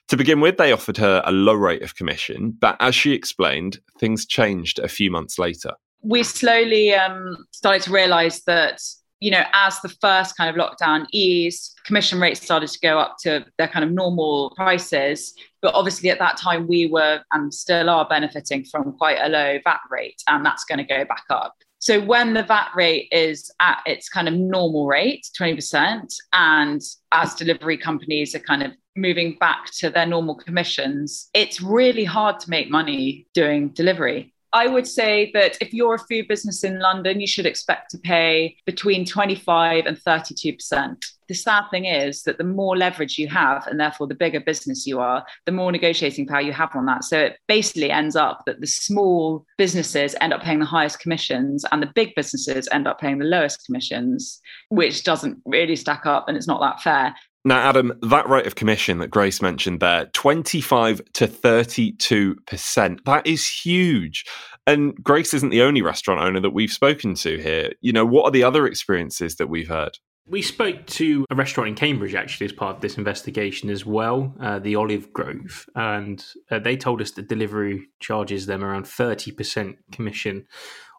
To 0.08 0.16
begin 0.16 0.40
with, 0.40 0.56
they 0.56 0.72
offered 0.72 0.96
her 0.96 1.22
a 1.26 1.34
low 1.34 1.54
rate 1.54 1.82
of 1.82 1.98
commission, 1.98 2.56
but 2.62 2.78
as 2.80 2.96
she 2.96 3.12
explained, 3.12 3.80
things 4.00 4.26
changed 4.26 4.80
a 4.80 4.88
few 4.88 5.12
months 5.12 5.38
later. 5.38 5.74
We 6.02 6.24
slowly 6.24 6.94
um, 6.94 7.46
started 7.52 7.82
to 7.82 7.92
realize 7.92 8.42
that, 8.44 8.80
you 9.20 9.32
know, 9.32 9.44
as 9.52 9.78
the 9.82 9.90
first 9.90 10.38
kind 10.38 10.50
of 10.50 10.56
lockdown 10.56 11.08
eased, 11.12 11.78
commission 11.84 12.22
rates 12.22 12.42
started 12.42 12.70
to 12.70 12.80
go 12.80 13.00
up 13.00 13.18
to 13.24 13.46
their 13.58 13.68
kind 13.68 13.84
of 13.84 13.92
normal 13.92 14.54
prices. 14.56 15.34
But 15.62 15.74
obviously, 15.74 16.10
at 16.10 16.20
that 16.20 16.38
time, 16.38 16.70
we 16.70 16.86
were 16.86 17.20
and 17.34 17.54
still 17.54 17.90
are 17.90 18.08
benefiting 18.08 18.64
from 18.64 18.94
quite 18.94 19.18
a 19.20 19.28
low 19.28 19.60
VAT 19.66 19.82
rate, 19.92 20.24
and 20.30 20.46
that's 20.46 20.64
going 20.64 20.78
to 20.78 20.86
go 20.86 21.04
back 21.04 21.26
up. 21.30 21.54
So 21.86 22.02
when 22.02 22.34
the 22.34 22.42
VAT 22.42 22.70
rate 22.74 23.10
is 23.12 23.52
at 23.60 23.84
its 23.86 24.10
kind 24.10 24.28
of 24.28 24.34
normal 24.34 24.88
rate, 24.88 25.30
20%, 25.40 26.12
and 26.34 26.82
as 27.12 27.36
delivery 27.36 27.78
companies 27.78 28.34
are 28.34 28.40
kind 28.40 28.64
of 28.64 28.72
moving 28.96 29.38
back 29.40 29.70
to 29.78 29.92
their 29.92 30.08
normal 30.08 30.34
commissions, 30.34 31.30
it's 31.36 31.62
really 31.62 32.04
hard 32.04 32.40
to 32.40 32.50
make 32.50 32.72
money 32.72 33.28
doing 33.36 33.70
delivery. 33.70 34.34
I 34.56 34.68
would 34.68 34.88
say 34.88 35.32
that 35.34 35.58
if 35.60 35.74
you're 35.74 35.96
a 35.96 36.00
food 36.00 36.30
business 36.30 36.64
in 36.64 36.80
London, 36.80 37.20
you 37.20 37.28
should 37.28 37.46
expect 37.46 37.92
to 37.92 37.98
pay 37.98 38.56
between 38.66 39.06
25 39.06 39.86
and 39.86 39.98
32%. 39.98 41.06
The 41.28 41.34
sad 41.34 41.64
thing 41.72 41.84
is 41.84 42.24
that 42.24 42.38
the 42.38 42.46
more 42.46 42.78
leverage 42.78 43.18
you 43.18 43.28
have, 43.28 43.68
and 43.68 43.78
therefore 43.78 44.08
the 44.08 44.16
bigger 44.16 44.40
business 44.40 44.88
you 44.88 45.02
are, 45.02 45.26
the 45.46 45.52
more 45.52 45.74
negotiating 45.74 46.26
power 46.28 46.40
you 46.40 46.54
have 46.54 46.74
on 46.74 46.86
that. 46.86 47.04
So 47.04 47.20
it 47.20 47.38
basically 47.50 47.92
ends 47.92 48.16
up 48.16 48.44
that 48.46 48.62
the 48.62 48.68
small 48.68 49.46
businesses 49.58 50.16
end 50.22 50.32
up 50.32 50.42
paying 50.42 50.60
the 50.60 50.66
highest 50.66 51.02
commissions 51.02 51.66
and 51.74 51.84
the 51.84 51.92
big 51.94 52.16
businesses 52.16 52.70
end 52.72 52.88
up 52.88 53.02
paying 53.02 53.18
the 53.18 53.26
lowest 53.26 53.66
commissions, 53.66 54.40
which 54.70 55.04
doesn't 55.04 55.38
really 55.44 55.76
stack 55.76 56.06
up 56.06 56.30
and 56.30 56.38
it's 56.38 56.48
not 56.48 56.62
that 56.62 56.82
fair. 56.82 57.14
Now, 57.48 57.60
Adam, 57.60 57.94
that 58.02 58.28
rate 58.28 58.48
of 58.48 58.56
commission 58.56 58.98
that 58.98 59.12
Grace 59.12 59.40
mentioned 59.40 59.80
there, 59.80 60.08
25 60.14 61.02
to 61.14 61.28
32%, 61.28 63.04
that 63.06 63.28
is 63.28 63.48
huge. 63.48 64.26
And 64.66 64.96
Grace 64.96 65.32
isn't 65.32 65.52
the 65.52 65.62
only 65.62 65.84
restaurant 65.84 66.22
owner 66.22 66.40
that 66.40 66.50
we've 66.50 66.72
spoken 66.72 67.14
to 67.14 67.40
here. 67.40 67.74
You 67.82 67.94
know, 67.94 68.04
what 68.04 68.24
are 68.24 68.32
the 68.32 68.44
other 68.44 68.66
experiences 68.66 69.36
that 69.36 69.46
we've 69.46 69.68
heard? 69.68 70.00
We 70.28 70.42
spoke 70.42 70.88
to 70.88 71.24
a 71.30 71.36
restaurant 71.36 71.68
in 71.68 71.76
Cambridge 71.76 72.16
actually 72.16 72.46
as 72.46 72.52
part 72.52 72.78
of 72.78 72.82
this 72.82 72.98
investigation 72.98 73.70
as 73.70 73.86
well, 73.86 74.34
uh, 74.42 74.58
the 74.58 74.76
Olive 74.76 75.14
Grove, 75.14 75.68
and 75.76 76.26
uh, 76.50 76.58
they 76.58 76.76
told 76.76 77.00
us 77.00 77.12
that 77.12 77.30
delivery 77.30 77.90
charges 78.00 78.48
them 78.48 78.64
around 78.64 78.86
30% 78.86 79.76
commission 79.92 80.48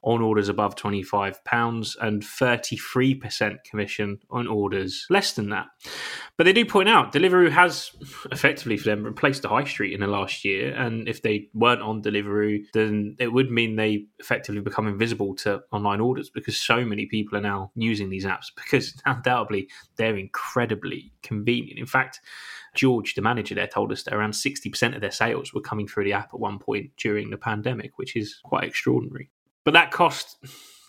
on 0.02 0.22
orders 0.22 0.48
above 0.48 0.76
£25 0.76 1.96
and 2.00 2.22
33% 2.22 3.64
commission 3.64 4.18
on 4.30 4.46
orders 4.46 5.06
less 5.10 5.32
than 5.32 5.50
that. 5.50 5.66
But 6.36 6.44
they 6.44 6.52
do 6.52 6.64
point 6.64 6.88
out 6.88 7.12
Deliveroo 7.12 7.50
has 7.50 7.90
effectively 8.30 8.76
for 8.76 8.84
them 8.84 9.04
replaced 9.04 9.42
the 9.42 9.48
high 9.48 9.64
street 9.64 9.94
in 9.94 10.00
the 10.00 10.06
last 10.06 10.44
year. 10.44 10.74
And 10.74 11.08
if 11.08 11.22
they 11.22 11.48
weren't 11.54 11.82
on 11.82 12.02
Deliveroo, 12.02 12.64
then 12.72 13.16
it 13.18 13.32
would 13.32 13.50
mean 13.50 13.76
they 13.76 14.06
effectively 14.18 14.60
become 14.60 14.86
invisible 14.86 15.34
to 15.36 15.62
online 15.72 16.00
orders 16.00 16.30
because 16.30 16.58
so 16.58 16.84
many 16.84 17.06
people 17.06 17.38
are 17.38 17.42
now 17.42 17.72
using 17.74 18.10
these 18.10 18.26
apps 18.26 18.46
because 18.54 18.94
undoubtedly 19.06 19.68
they're 19.96 20.16
incredibly 20.16 21.12
convenient. 21.22 21.78
In 21.78 21.86
fact, 21.86 22.20
George, 22.74 23.14
the 23.14 23.22
manager 23.22 23.54
there, 23.54 23.66
told 23.66 23.90
us 23.90 24.02
that 24.04 24.14
around 24.14 24.32
60% 24.32 24.94
of 24.94 25.00
their 25.00 25.10
sales 25.10 25.52
were 25.52 25.60
coming 25.60 25.88
through 25.88 26.04
the 26.04 26.12
app 26.12 26.32
at 26.32 26.40
one 26.40 26.58
point 26.58 26.90
during 26.96 27.30
the 27.30 27.38
pandemic, 27.38 27.92
which 27.96 28.14
is 28.14 28.38
quite 28.44 28.64
extraordinary. 28.64 29.30
But 29.66 29.73
that 29.73 29.90
cost, 29.90 30.37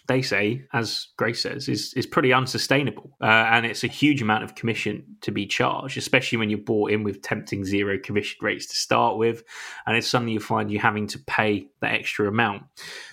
they 0.07 0.21
say, 0.21 0.67
as 0.71 1.07
Grace 1.17 1.41
says, 1.41 1.67
is 1.67 1.95
is 1.95 2.05
pretty 2.05 2.31
unsustainable, 2.31 3.17
uh, 3.19 3.25
and 3.25 3.65
it's 3.65 3.83
a 3.83 3.87
huge 3.87 4.21
amount 4.21 4.43
of 4.43 4.53
commission 4.53 5.17
to 5.21 5.31
be 5.31 5.47
charged, 5.47 5.97
especially 5.97 6.37
when 6.37 6.51
you're 6.51 6.59
bought 6.59 6.91
in 6.91 7.03
with 7.03 7.23
tempting 7.23 7.65
zero 7.65 7.97
commission 7.97 8.37
rates 8.39 8.67
to 8.67 8.75
start 8.75 9.17
with, 9.17 9.43
and 9.87 9.97
it's 9.97 10.07
suddenly 10.07 10.33
you 10.33 10.39
find 10.39 10.71
you're 10.71 10.79
having 10.79 11.07
to 11.07 11.17
pay 11.25 11.67
that 11.81 11.91
extra 11.91 12.27
amount. 12.27 12.65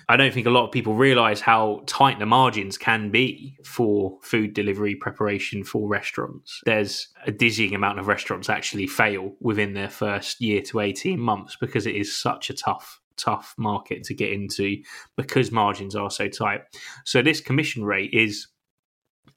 I 0.06 0.18
don't 0.18 0.34
think 0.34 0.46
a 0.46 0.50
lot 0.50 0.66
of 0.66 0.70
people 0.70 0.96
realise 0.96 1.40
how 1.40 1.82
tight 1.86 2.18
the 2.18 2.26
margins 2.26 2.76
can 2.76 3.10
be 3.10 3.56
for 3.64 4.18
food 4.20 4.52
delivery 4.52 4.96
preparation 4.96 5.64
for 5.64 5.88
restaurants. 5.88 6.60
There's 6.66 7.08
a 7.26 7.32
dizzying 7.32 7.74
amount 7.74 8.00
of 8.00 8.06
restaurants 8.06 8.50
actually 8.50 8.86
fail 8.86 9.34
within 9.40 9.72
their 9.72 9.88
first 9.88 10.42
year 10.42 10.60
to 10.60 10.80
18 10.80 11.18
months 11.18 11.56
because 11.58 11.86
it 11.86 11.96
is 11.96 12.14
such 12.14 12.50
a 12.50 12.54
tough 12.54 13.00
tough 13.16 13.54
market 13.58 14.04
to 14.04 14.14
get 14.14 14.32
into 14.32 14.82
because 15.16 15.50
margins 15.50 15.94
are 15.94 16.10
so 16.10 16.28
tight. 16.28 16.62
So 17.04 17.22
this 17.22 17.40
commission 17.40 17.84
rate 17.84 18.12
is 18.12 18.48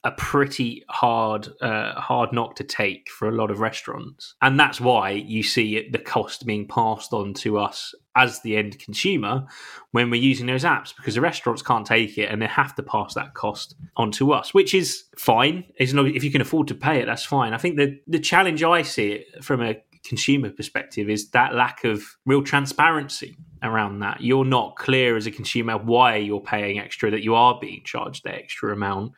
a 0.04 0.12
pretty 0.12 0.84
hard 0.90 1.50
uh, 1.62 2.00
hard 2.00 2.32
knock 2.32 2.56
to 2.56 2.64
take 2.64 3.10
for 3.10 3.28
a 3.28 3.32
lot 3.32 3.52
of 3.52 3.60
restaurants. 3.60 4.36
And 4.42 4.60
that's 4.60 4.80
why 4.80 5.12
you 5.12 5.44
see 5.44 5.76
it, 5.76 5.92
the 5.92 6.00
cost 6.00 6.46
being 6.46 6.68
passed 6.68 7.14
on 7.14 7.34
to 7.36 7.58
us 7.58 7.94
as 8.16 8.42
the 8.42 8.58
end 8.58 8.80
consumer 8.80 9.46
when 9.92 10.10
we're 10.10 10.22
using 10.22 10.48
those 10.48 10.64
apps 10.64 10.96
because 10.96 11.16
the 11.16 11.22
restaurants 11.22 11.62
can't 11.62 11.86
take 11.86 12.18
it 12.18 12.32
and 12.32 12.42
they 12.42 12.48
have 12.48 12.74
to 12.76 12.84
pass 12.84 13.14
that 13.16 13.34
cost 13.34 13.76
on 13.96 14.12
to 14.12 14.32
us 14.32 14.54
which 14.54 14.74
is 14.74 15.04
fine. 15.18 15.66
If 15.78 16.24
you 16.24 16.32
can 16.32 16.42
afford 16.42 16.68
to 16.70 16.76
pay 16.76 17.02
it 17.02 17.06
that's 17.06 17.26
fine. 17.26 17.54
I 17.54 17.58
think 17.58 17.78
the 17.78 18.00
the 18.08 18.20
challenge 18.20 18.64
i 18.64 18.84
see 18.84 19.12
it 19.12 19.44
from 19.44 19.62
a 19.62 19.76
consumer 20.08 20.50
perspective 20.50 21.10
is 21.10 21.30
that 21.32 21.54
lack 21.54 21.84
of 21.84 22.04
real 22.26 22.44
transparency 22.44 23.38
around 23.62 24.00
that. 24.00 24.22
You're 24.22 24.46
not 24.46 24.76
clear 24.76 25.18
as 25.18 25.28
a 25.28 25.32
consumer 25.32 25.78
why 25.78 26.18
you're 26.18 26.40
paying 26.40 26.80
extra, 26.80 27.12
that 27.12 27.24
you 27.24 27.36
are 27.36 27.58
being 27.60 27.82
charged 27.84 28.24
the 28.24 28.34
extra 28.34 28.74
amount 28.74 29.14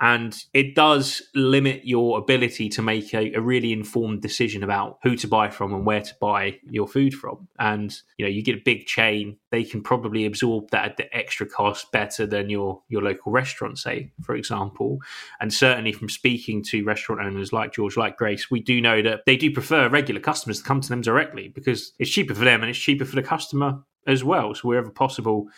and 0.00 0.44
it 0.54 0.74
does 0.74 1.22
limit 1.34 1.84
your 1.84 2.18
ability 2.18 2.68
to 2.68 2.82
make 2.82 3.12
a, 3.14 3.32
a, 3.34 3.40
really 3.40 3.72
informed 3.72 4.22
decision 4.22 4.62
about 4.62 4.98
who 5.02 5.16
to 5.16 5.26
buy 5.26 5.48
from 5.50 5.74
and 5.74 5.84
where 5.84 6.00
to 6.00 6.14
buy 6.20 6.56
your 6.70 6.86
food 6.86 7.14
from. 7.14 7.48
And 7.58 7.94
you 8.16 8.24
know 8.24 8.30
you 8.30 8.42
get 8.42 8.56
a 8.56 8.62
big 8.64 8.86
chain 8.86 9.38
they 9.50 9.64
can 9.64 9.82
probably 9.82 10.26
absorb 10.26 10.70
that 10.70 10.84
at 10.84 10.96
the 10.98 11.16
extra 11.16 11.46
cost 11.46 11.90
better 11.90 12.26
than 12.26 12.50
your 12.50 12.82
your 12.88 13.02
local 13.02 13.32
restaurant 13.32 13.78
say 13.78 14.12
for 14.22 14.34
example. 14.34 14.98
And 15.40 15.52
certainly 15.52 15.92
from 15.92 16.08
speaking 16.08 16.62
to 16.64 16.84
restaurant 16.84 17.22
owners 17.22 17.52
like 17.52 17.72
george 17.72 17.96
like 17.96 18.16
grace 18.16 18.50
we 18.50 18.60
do 18.60 18.80
know 18.80 19.02
that 19.02 19.20
they 19.26 19.36
do 19.36 19.50
prefer 19.50 19.88
regular 19.88 20.20
customers 20.20 20.58
to 20.58 20.64
come 20.64 20.80
to 20.80 20.88
them 20.88 21.00
directly 21.00 21.48
because 21.48 21.92
it's 21.98 22.10
cheaper 22.10 22.34
for 22.34 22.44
them 22.44 22.60
and 22.60 22.70
it's 22.70 22.78
cheaper 22.78 23.04
for 23.04 23.16
the 23.16 23.22
customer 23.22 23.82
as 24.08 24.24
well. 24.24 24.54
So 24.54 24.68
wherever 24.68 24.90
possible 24.90 25.48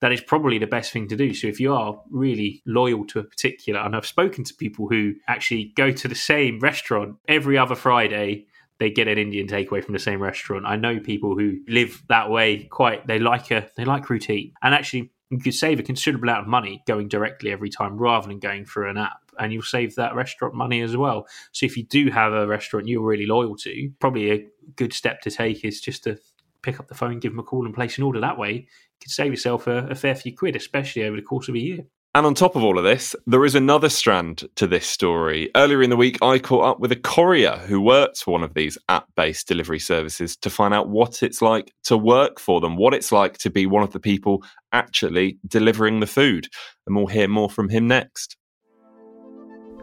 that 0.00 0.12
is 0.12 0.20
probably 0.20 0.58
the 0.58 0.66
best 0.66 0.92
thing 0.92 1.08
to 1.08 1.16
do. 1.16 1.32
So 1.32 1.46
if 1.46 1.60
you 1.60 1.72
are 1.72 2.00
really 2.10 2.62
loyal 2.66 3.06
to 3.06 3.20
a 3.20 3.24
particular, 3.24 3.80
and 3.80 3.96
I've 3.96 4.06
spoken 4.06 4.44
to 4.44 4.54
people 4.54 4.88
who 4.88 5.14
actually 5.28 5.72
go 5.76 5.90
to 5.90 6.08
the 6.08 6.14
same 6.14 6.60
restaurant 6.60 7.16
every 7.28 7.56
other 7.56 7.74
Friday, 7.74 8.46
they 8.78 8.90
get 8.90 9.08
an 9.08 9.18
Indian 9.18 9.46
takeaway 9.46 9.82
from 9.82 9.92
the 9.92 9.98
same 9.98 10.20
restaurant. 10.20 10.66
I 10.66 10.76
know 10.76 10.98
people 10.98 11.38
who 11.38 11.58
live 11.68 12.02
that 12.08 12.30
way 12.30 12.64
quite 12.64 13.06
they 13.06 13.18
like 13.18 13.50
a 13.50 13.68
they 13.76 13.84
like 13.84 14.10
routine. 14.10 14.52
And 14.62 14.74
actually 14.74 15.12
you 15.30 15.38
could 15.38 15.54
save 15.54 15.80
a 15.80 15.82
considerable 15.82 16.28
amount 16.28 16.42
of 16.42 16.48
money 16.48 16.82
going 16.86 17.08
directly 17.08 17.52
every 17.52 17.70
time 17.70 17.96
rather 17.96 18.28
than 18.28 18.40
going 18.40 18.64
through 18.64 18.90
an 18.90 18.98
app. 18.98 19.20
And 19.38 19.52
you'll 19.52 19.62
save 19.62 19.94
that 19.94 20.14
restaurant 20.14 20.54
money 20.54 20.80
as 20.80 20.96
well. 20.96 21.26
So 21.52 21.66
if 21.66 21.76
you 21.76 21.84
do 21.84 22.10
have 22.10 22.32
a 22.32 22.46
restaurant 22.46 22.88
you're 22.88 23.02
really 23.02 23.26
loyal 23.26 23.56
to, 23.58 23.90
probably 24.00 24.30
a 24.30 24.46
good 24.76 24.92
step 24.92 25.20
to 25.22 25.30
take 25.30 25.64
is 25.64 25.80
just 25.80 26.04
to 26.04 26.18
pick 26.62 26.80
up 26.80 26.88
the 26.88 26.94
phone, 26.94 27.20
give 27.20 27.32
them 27.32 27.38
a 27.38 27.42
call, 27.42 27.66
and 27.66 27.74
place 27.74 27.98
an 27.98 28.04
order 28.04 28.20
that 28.20 28.38
way. 28.38 28.66
Save 29.06 29.32
yourself 29.32 29.66
a, 29.66 29.86
a 29.88 29.94
fair 29.94 30.14
few 30.14 30.36
quid, 30.36 30.56
especially 30.56 31.04
over 31.04 31.16
the 31.16 31.22
course 31.22 31.48
of 31.48 31.54
a 31.54 31.60
year. 31.60 31.86
And 32.16 32.26
on 32.26 32.34
top 32.34 32.54
of 32.54 32.62
all 32.62 32.78
of 32.78 32.84
this, 32.84 33.16
there 33.26 33.44
is 33.44 33.56
another 33.56 33.88
strand 33.88 34.44
to 34.54 34.68
this 34.68 34.86
story. 34.86 35.50
Earlier 35.56 35.82
in 35.82 35.90
the 35.90 35.96
week, 35.96 36.16
I 36.22 36.38
caught 36.38 36.64
up 36.64 36.78
with 36.78 36.92
a 36.92 36.96
courier 36.96 37.56
who 37.66 37.80
works 37.80 38.22
for 38.22 38.30
one 38.30 38.44
of 38.44 38.54
these 38.54 38.78
app 38.88 39.06
based 39.16 39.48
delivery 39.48 39.80
services 39.80 40.36
to 40.36 40.48
find 40.48 40.72
out 40.72 40.88
what 40.88 41.24
it's 41.24 41.42
like 41.42 41.72
to 41.84 41.96
work 41.96 42.38
for 42.38 42.60
them, 42.60 42.76
what 42.76 42.94
it's 42.94 43.10
like 43.10 43.38
to 43.38 43.50
be 43.50 43.66
one 43.66 43.82
of 43.82 43.92
the 43.92 43.98
people 43.98 44.44
actually 44.70 45.38
delivering 45.48 45.98
the 45.98 46.06
food. 46.06 46.46
And 46.86 46.94
we'll 46.94 47.08
hear 47.08 47.26
more 47.26 47.50
from 47.50 47.68
him 47.68 47.88
next. 47.88 48.36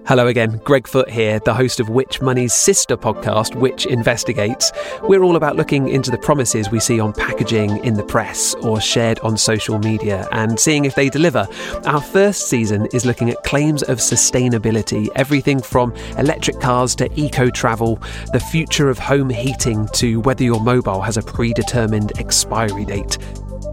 Hello 0.07 0.27
again, 0.27 0.59
Greg 0.63 0.87
Foot 0.87 1.09
here, 1.09 1.39
the 1.39 1.53
host 1.53 1.79
of 1.79 1.87
Which 1.87 2.21
Money's 2.21 2.53
sister 2.53 2.97
podcast, 2.97 3.55
Which 3.55 3.85
Investigates. 3.85 4.71
We're 5.03 5.21
all 5.21 5.35
about 5.35 5.55
looking 5.55 5.89
into 5.89 6.09
the 6.09 6.17
promises 6.17 6.71
we 6.71 6.79
see 6.79 6.99
on 6.99 7.13
packaging 7.13 7.85
in 7.85 7.93
the 7.93 8.03
press 8.03 8.55
or 8.55 8.81
shared 8.81 9.19
on 9.19 9.37
social 9.37 9.77
media 9.77 10.27
and 10.31 10.59
seeing 10.59 10.85
if 10.85 10.95
they 10.95 11.07
deliver. 11.07 11.47
Our 11.85 12.01
first 12.01 12.49
season 12.49 12.87
is 12.93 13.05
looking 13.05 13.29
at 13.29 13.43
claims 13.43 13.83
of 13.83 13.99
sustainability, 13.99 15.07
everything 15.15 15.61
from 15.61 15.95
electric 16.17 16.59
cars 16.59 16.95
to 16.95 17.09
eco 17.17 17.51
travel, 17.51 17.97
the 18.33 18.39
future 18.39 18.89
of 18.89 18.97
home 18.97 19.29
heating 19.29 19.87
to 19.93 20.19
whether 20.21 20.43
your 20.43 20.61
mobile 20.61 21.01
has 21.01 21.17
a 21.17 21.21
predetermined 21.21 22.17
expiry 22.17 22.85
date. 22.85 23.19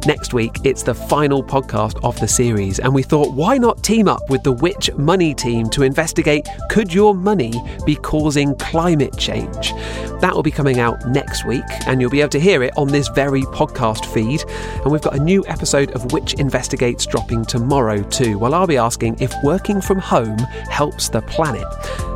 Next 0.07 0.33
week, 0.33 0.57
it's 0.65 0.83
the 0.83 0.95
final 0.95 1.43
podcast 1.43 2.03
of 2.03 2.19
the 2.21 2.29
series, 2.29 2.79
and 2.79 2.95
we 2.95 3.03
thought, 3.03 3.35
why 3.35 3.59
not 3.59 3.83
team 3.83 4.09
up 4.09 4.31
with 4.31 4.43
the 4.43 4.53
Which 4.53 4.91
Money 4.95 5.35
team 5.35 5.69
to 5.71 5.83
investigate 5.83 6.49
could 6.71 6.95
your 6.95 7.15
money 7.15 7.53
be 7.85 7.97
causing 7.97 8.55
climate 8.57 9.17
change? 9.19 9.73
That 10.21 10.33
will 10.35 10.43
be 10.43 10.51
coming 10.51 10.79
out 10.79 11.07
next 11.09 11.45
week, 11.45 11.65
and 11.87 12.01
you'll 12.01 12.11
be 12.11 12.21
able 12.21 12.31
to 12.31 12.41
hear 12.41 12.63
it 12.63 12.73
on 12.77 12.89
this 12.89 13.09
very 13.09 13.43
podcast 13.43 14.07
feed. 14.07 14.45
And 14.83 14.93
we've 14.93 15.03
got 15.03 15.17
a 15.17 15.23
new 15.23 15.45
episode 15.47 15.91
of 15.91 16.13
Which 16.13 16.35
Investigates 16.35 17.05
dropping 17.05 17.45
tomorrow, 17.45 18.03
too. 18.03 18.39
Well, 18.39 18.55
I'll 18.55 18.67
be 18.67 18.79
asking 18.79 19.21
if 19.21 19.35
working 19.43 19.81
from 19.81 19.99
home 19.99 20.39
helps 20.71 21.09
the 21.09 21.23
planet. 21.23 21.67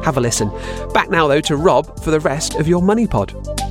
Have 0.05 0.17
a 0.17 0.21
listen. 0.21 0.51
Back 0.95 1.11
now, 1.11 1.27
though, 1.27 1.41
to 1.43 1.57
Rob 1.57 2.01
for 2.03 2.11
the 2.11 2.21
rest 2.21 2.55
of 2.55 2.69
your 2.69 2.81
Money 2.81 3.07
Pod. 3.07 3.62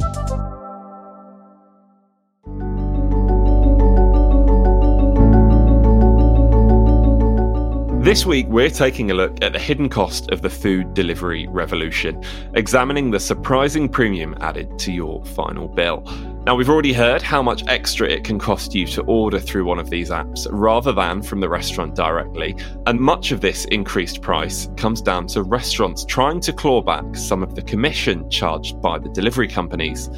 This 8.11 8.25
week, 8.25 8.47
we're 8.49 8.69
taking 8.69 9.09
a 9.09 9.13
look 9.13 9.41
at 9.41 9.53
the 9.53 9.59
hidden 9.59 9.87
cost 9.87 10.31
of 10.31 10.41
the 10.41 10.49
food 10.49 10.93
delivery 10.93 11.47
revolution, 11.47 12.21
examining 12.55 13.09
the 13.09 13.21
surprising 13.21 13.87
premium 13.87 14.35
added 14.41 14.77
to 14.79 14.91
your 14.91 15.23
final 15.23 15.69
bill. 15.69 16.01
Now, 16.45 16.55
we've 16.55 16.69
already 16.69 16.91
heard 16.91 17.21
how 17.21 17.41
much 17.41 17.63
extra 17.69 18.09
it 18.09 18.25
can 18.25 18.37
cost 18.37 18.75
you 18.75 18.85
to 18.87 19.01
order 19.03 19.39
through 19.39 19.63
one 19.63 19.79
of 19.79 19.89
these 19.89 20.09
apps 20.09 20.45
rather 20.51 20.91
than 20.91 21.21
from 21.21 21.39
the 21.39 21.47
restaurant 21.47 21.95
directly, 21.95 22.57
and 22.85 22.99
much 22.99 23.31
of 23.31 23.39
this 23.39 23.63
increased 23.71 24.21
price 24.21 24.67
comes 24.75 25.01
down 25.01 25.25
to 25.27 25.43
restaurants 25.43 26.03
trying 26.03 26.41
to 26.41 26.51
claw 26.51 26.81
back 26.81 27.15
some 27.15 27.41
of 27.41 27.55
the 27.55 27.61
commission 27.61 28.29
charged 28.29 28.81
by 28.81 28.99
the 28.99 29.07
delivery 29.07 29.47
companies. 29.47 30.09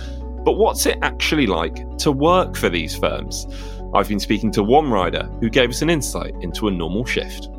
But 0.44 0.54
what's 0.54 0.88
it 0.88 0.98
actually 1.04 1.46
like 1.46 2.00
to 2.00 2.12
work 2.12 2.56
for 2.56 2.70
these 2.70 2.96
firms? 2.96 3.46
I've 3.94 4.10
been 4.10 4.20
speaking 4.20 4.50
to 4.54 4.64
one 4.64 4.90
rider 4.90 5.30
who 5.40 5.52
gave 5.52 5.70
us 5.70 5.84
an 5.84 5.92
insight 5.92 6.34
into 6.42 6.68
a 6.68 6.72
normal 6.72 7.06
shift 7.06 7.50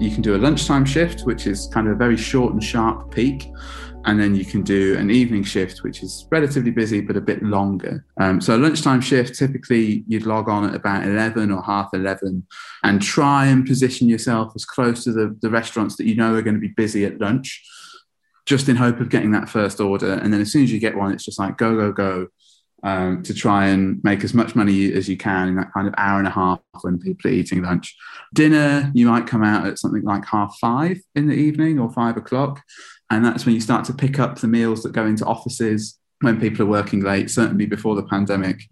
you 0.00 0.10
can 0.10 0.22
do 0.22 0.34
a 0.34 0.38
lunchtime 0.38 0.86
shift, 0.86 1.20
which 1.22 1.46
is 1.46 1.68
kind 1.72 1.86
of 1.86 1.92
a 1.92 1.96
very 1.96 2.16
short 2.16 2.54
and 2.54 2.64
sharp 2.64 3.10
peak. 3.14 3.52
And 4.06 4.18
then 4.18 4.34
you 4.34 4.46
can 4.46 4.62
do 4.62 4.96
an 4.96 5.10
evening 5.10 5.44
shift, 5.44 5.82
which 5.82 6.02
is 6.02 6.26
relatively 6.30 6.70
busy 6.70 7.02
but 7.02 7.18
a 7.18 7.20
bit 7.20 7.42
longer. 7.42 8.06
Um, 8.18 8.40
so, 8.40 8.56
a 8.56 8.58
lunchtime 8.58 9.02
shift, 9.02 9.38
typically 9.38 10.04
you'd 10.08 10.24
log 10.24 10.48
on 10.48 10.64
at 10.64 10.74
about 10.74 11.06
11 11.06 11.50
or 11.50 11.62
half 11.62 11.90
11 11.92 12.46
and 12.82 13.02
try 13.02 13.44
and 13.44 13.66
position 13.66 14.08
yourself 14.08 14.52
as 14.56 14.64
close 14.64 15.04
to 15.04 15.12
the, 15.12 15.36
the 15.42 15.50
restaurants 15.50 15.96
that 15.96 16.06
you 16.06 16.16
know 16.16 16.34
are 16.34 16.40
going 16.40 16.54
to 16.54 16.60
be 16.60 16.68
busy 16.68 17.04
at 17.04 17.20
lunch, 17.20 17.62
just 18.46 18.70
in 18.70 18.76
hope 18.76 19.00
of 19.00 19.10
getting 19.10 19.32
that 19.32 19.50
first 19.50 19.80
order. 19.80 20.14
And 20.14 20.32
then 20.32 20.40
as 20.40 20.50
soon 20.50 20.64
as 20.64 20.72
you 20.72 20.80
get 20.80 20.96
one, 20.96 21.12
it's 21.12 21.26
just 21.26 21.38
like 21.38 21.58
go, 21.58 21.76
go, 21.76 21.92
go 21.92 22.28
um, 22.82 23.22
to 23.22 23.34
try 23.34 23.66
and 23.66 24.02
make 24.02 24.24
as 24.24 24.34
much 24.34 24.54
money 24.54 24.92
as 24.92 25.08
you 25.08 25.16
can 25.16 25.48
in 25.48 25.56
that 25.56 25.72
kind 25.72 25.86
of 25.86 25.94
hour 25.98 26.18
and 26.18 26.26
a 26.26 26.30
half 26.30 26.60
when 26.82 26.98
people 26.98 27.30
are 27.30 27.34
eating 27.34 27.62
lunch. 27.62 27.96
Dinner, 28.34 28.90
you 28.94 29.06
might 29.06 29.26
come 29.26 29.44
out 29.44 29.66
at 29.66 29.78
something 29.78 30.02
like 30.02 30.24
half 30.24 30.56
five 30.60 30.98
in 31.14 31.26
the 31.26 31.34
evening 31.34 31.78
or 31.78 31.90
five 31.90 32.16
o'clock. 32.16 32.62
And 33.10 33.24
that's 33.24 33.44
when 33.44 33.54
you 33.54 33.60
start 33.60 33.84
to 33.86 33.92
pick 33.92 34.18
up 34.18 34.38
the 34.38 34.48
meals 34.48 34.82
that 34.82 34.92
go 34.92 35.04
into 35.04 35.26
offices 35.26 35.98
when 36.20 36.40
people 36.40 36.62
are 36.64 36.70
working 36.70 37.00
late, 37.00 37.30
certainly 37.30 37.66
before 37.66 37.96
the 37.96 38.04
pandemic. 38.04 38.62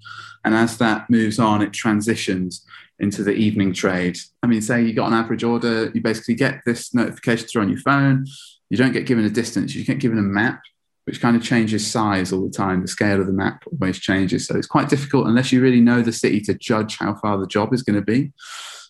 And 0.45 0.55
as 0.55 0.79
that 0.79 1.11
moves 1.11 1.39
on, 1.39 1.63
it 1.63 1.73
transitions 1.73 2.65
into 3.01 3.23
the 3.23 3.33
evening 3.33 3.73
trade. 3.73 4.19
I 4.43 4.47
mean, 4.47 4.61
say 4.61 4.83
you 4.83 4.93
got 4.93 5.09
an 5.09 5.15
average 5.15 5.45
order, 5.45 5.91
you 5.95 6.01
basically 6.01 6.35
get 6.35 6.61
this 6.65 6.95
notification 6.95 7.47
through 7.47 7.63
on 7.63 7.69
your 7.69 7.81
phone. 7.81 8.27
You 8.71 8.77
don't 8.77 8.93
get 8.93 9.07
given 9.07 9.25
a 9.25 9.31
distance, 9.31 9.75
you 9.75 9.85
get 9.85 9.99
given 9.99 10.19
a 10.19 10.23
map 10.23 10.61
which 11.09 11.23
kind 11.23 11.35
of 11.35 11.43
changes 11.43 11.91
size 11.91 12.35
all 12.35 12.45
the 12.45 12.55
time. 12.55 12.83
The 12.83 12.87
scale 12.87 13.19
of 13.19 13.27
the 13.27 13.33
map 13.33 13.65
always 13.73 13.99
changes. 13.99 14.47
So 14.47 14.55
it's 14.55 14.67
quite 14.67 14.91
difficult 14.91 15.27
unless 15.27 15.51
you 15.51 15.63
really 15.63 15.81
know 15.81 16.03
the 16.03 16.13
city 16.13 16.39
to 16.43 16.53
judge 16.53 16.99
how 16.99 17.15
far 17.15 17.39
the 17.39 17.47
job 17.47 17.73
is 17.73 17.83
going 17.83 17.97
to 17.97 18.03
be. 18.03 18.31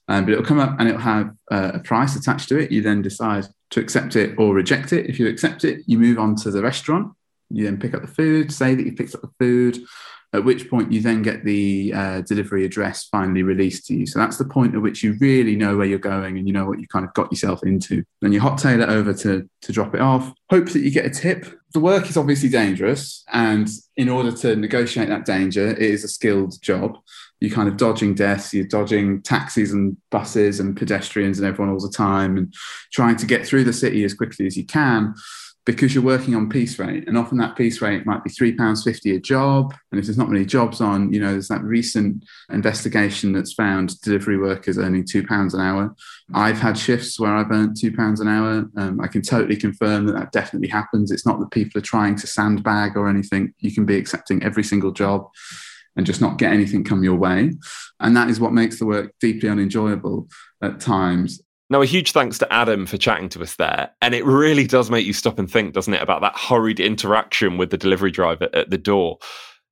Um, 0.09 0.25
but 0.25 0.33
it'll 0.33 0.45
come 0.45 0.59
up 0.59 0.75
and 0.81 0.89
it'll 0.89 1.01
have 1.01 1.31
uh, 1.53 1.71
a 1.75 1.79
price 1.79 2.17
attached 2.17 2.49
to 2.49 2.59
it. 2.59 2.73
You 2.73 2.83
then 2.83 3.03
decide 3.03 3.47
to 3.71 3.79
accept 3.79 4.17
it 4.17 4.37
or 4.37 4.53
reject 4.53 4.93
it. 4.93 5.09
If 5.09 5.21
you 5.21 5.29
accept 5.29 5.63
it, 5.63 5.85
you 5.87 5.97
move 5.97 6.19
on 6.19 6.35
to 6.37 6.51
the 6.51 6.61
restaurant. 6.61 7.13
You 7.51 7.65
then 7.67 7.79
pick 7.79 7.95
up 7.95 8.03
the 8.03 8.09
food, 8.09 8.53
say 8.53 8.75
that 8.75 8.85
you 8.85 8.95
picked 8.97 9.15
up 9.15 9.21
the 9.21 9.31
food, 9.39 9.79
at 10.35 10.45
which 10.45 10.69
point 10.69 10.93
you 10.93 11.01
then 11.01 11.23
get 11.23 11.45
the 11.45 11.93
uh, 11.95 12.21
delivery 12.23 12.65
address 12.65 13.05
finally 13.05 13.43
released 13.43 13.87
to 13.87 13.95
you. 13.95 14.07
So 14.07 14.19
that's 14.19 14.37
the 14.37 14.45
point 14.45 14.75
at 14.75 14.83
which 14.83 15.03
you 15.03 15.17
really 15.21 15.57
know 15.57 15.77
where 15.77 15.87
you're 15.87 15.99
going 15.99 16.37
and 16.37 16.47
you 16.47 16.53
know 16.53 16.67
what 16.67 16.81
you 16.81 16.87
kind 16.87 17.05
of 17.05 17.15
got 17.15 17.33
yourself 17.33 17.63
into. 17.63 18.05
Then 18.21 18.33
you 18.33 18.41
hot 18.41 18.59
tail 18.59 18.83
it 18.83 18.91
over 18.91 19.15
to, 19.15 19.49
to 19.63 19.73
drop 19.73 19.95
it 19.95 20.03
off. 20.03 20.33
Hope 20.51 20.69
that 20.71 20.81
you 20.81 20.91
get 20.91 21.07
a 21.07 21.11
tip. 21.11 21.47
The 21.73 21.81
work 21.81 22.11
is 22.11 22.19
obviously 22.19 22.51
dangerous. 22.51 23.25
And 23.33 23.69
in 23.97 24.11
order 24.11 24.31
to 24.33 24.55
negotiate 24.55 25.09
that 25.09 25.25
danger, 25.25 25.69
it 25.69 25.79
is 25.79 26.05
a 26.05 26.09
skilled 26.09 26.61
job. 26.61 26.99
You're 27.41 27.55
kind 27.55 27.69
of 27.69 27.77
dodging 27.77 28.15
deaths, 28.15 28.53
you're 28.53 28.67
dodging 28.67 29.23
taxis 29.23 29.73
and 29.73 29.97
buses 30.11 30.61
and 30.61 30.77
pedestrians 30.77 31.39
and 31.39 31.47
everyone 31.47 31.73
all 31.73 31.81
the 31.81 31.93
time 31.93 32.37
and 32.37 32.53
trying 32.93 33.17
to 33.17 33.27
get 33.27 33.47
through 33.47 33.65
the 33.65 33.73
city 33.73 34.05
as 34.05 34.13
quickly 34.13 34.47
as 34.47 34.57
you 34.57 34.67
can 34.67 35.15
because 35.69 35.95
you're 35.95 36.03
working 36.03 36.35
on 36.35 36.49
piece 36.49 36.79
rate. 36.79 37.07
And 37.07 37.19
often 37.19 37.37
that 37.37 37.55
piece 37.55 37.83
rate 37.83 38.07
might 38.07 38.25
be 38.25 38.31
£3.50 38.31 39.15
a 39.15 39.21
job. 39.21 39.75
And 39.93 39.99
if 39.99 40.07
there's 40.07 40.17
not 40.17 40.31
many 40.31 40.47
jobs 40.47 40.81
on 40.81 41.13
you 41.13 41.21
know 41.21 41.33
there's 41.33 41.49
that 41.49 41.63
recent 41.63 42.25
investigation 42.51 43.35
that's 43.35 43.53
found 43.53 44.01
delivery 44.01 44.39
workers 44.39 44.79
earning 44.79 45.05
£2 45.05 45.53
an 45.53 45.61
hour. 45.61 45.95
I've 46.33 46.59
had 46.59 46.79
shifts 46.79 47.21
where 47.21 47.37
i've 47.37 47.51
earned 47.51 47.77
£2 47.77 48.21
an 48.21 48.29
hour. 48.29 48.67
Um, 48.79 48.99
i 49.03 49.07
can 49.09 49.21
totally 49.21 49.57
confirm 49.57 50.07
that 50.07 50.15
that 50.15 50.33
definitely 50.33 50.69
happens. 50.69 51.11
It's 51.11 51.27
not 51.27 51.39
that 51.39 51.51
people 51.51 51.79
are 51.79 51.85
trying 51.85 52.17
to 52.17 52.27
sandbag 52.27 52.97
or 52.97 53.07
anything. 53.07 53.53
You 53.59 53.71
can 53.71 53.85
be 53.85 53.99
accepting 53.99 54.43
every 54.43 54.65
single 54.65 54.93
job 54.93 55.29
and 55.97 56.07
just 56.07 56.23
not 56.23 56.39
get 56.39 56.51
anything 56.51 56.83
come 56.83 57.05
your 57.05 57.17
way. 57.17 57.53
And 58.01 58.17
that 58.17 58.31
is 58.31 58.41
what 58.41 58.55
makes 58.55 58.79
the 58.79 58.87
work 58.87 59.13
deeply 59.21 59.51
unenjoyable 59.51 60.29
at 60.63 60.81
times 60.81 61.43
now, 61.71 61.83
a 61.83 61.87
huge 61.87 62.13
thanks 62.13 62.39
to 62.39 62.53
Adam 62.53 62.87
for 62.87 62.97
chatting 62.97 63.29
to 63.31 63.43
us 63.43 63.57
there. 63.57 63.91
And 64.01 64.15
it 64.15 64.25
really 64.25 64.67
does 64.67 64.91
make 64.91 65.05
you 65.07 65.13
stop 65.13 65.39
and 65.39 65.51
think, 65.51 65.75
doesn't 65.75 65.93
it, 65.93 66.03
about 66.03 66.23
that 66.23 66.37
hurried 66.37 66.81
interaction 66.81 67.59
with 67.59 67.71
the 67.71 67.77
delivery 67.77 68.11
driver 68.11 68.49
at 68.55 68.71
the 68.71 68.79
door. 68.79 69.19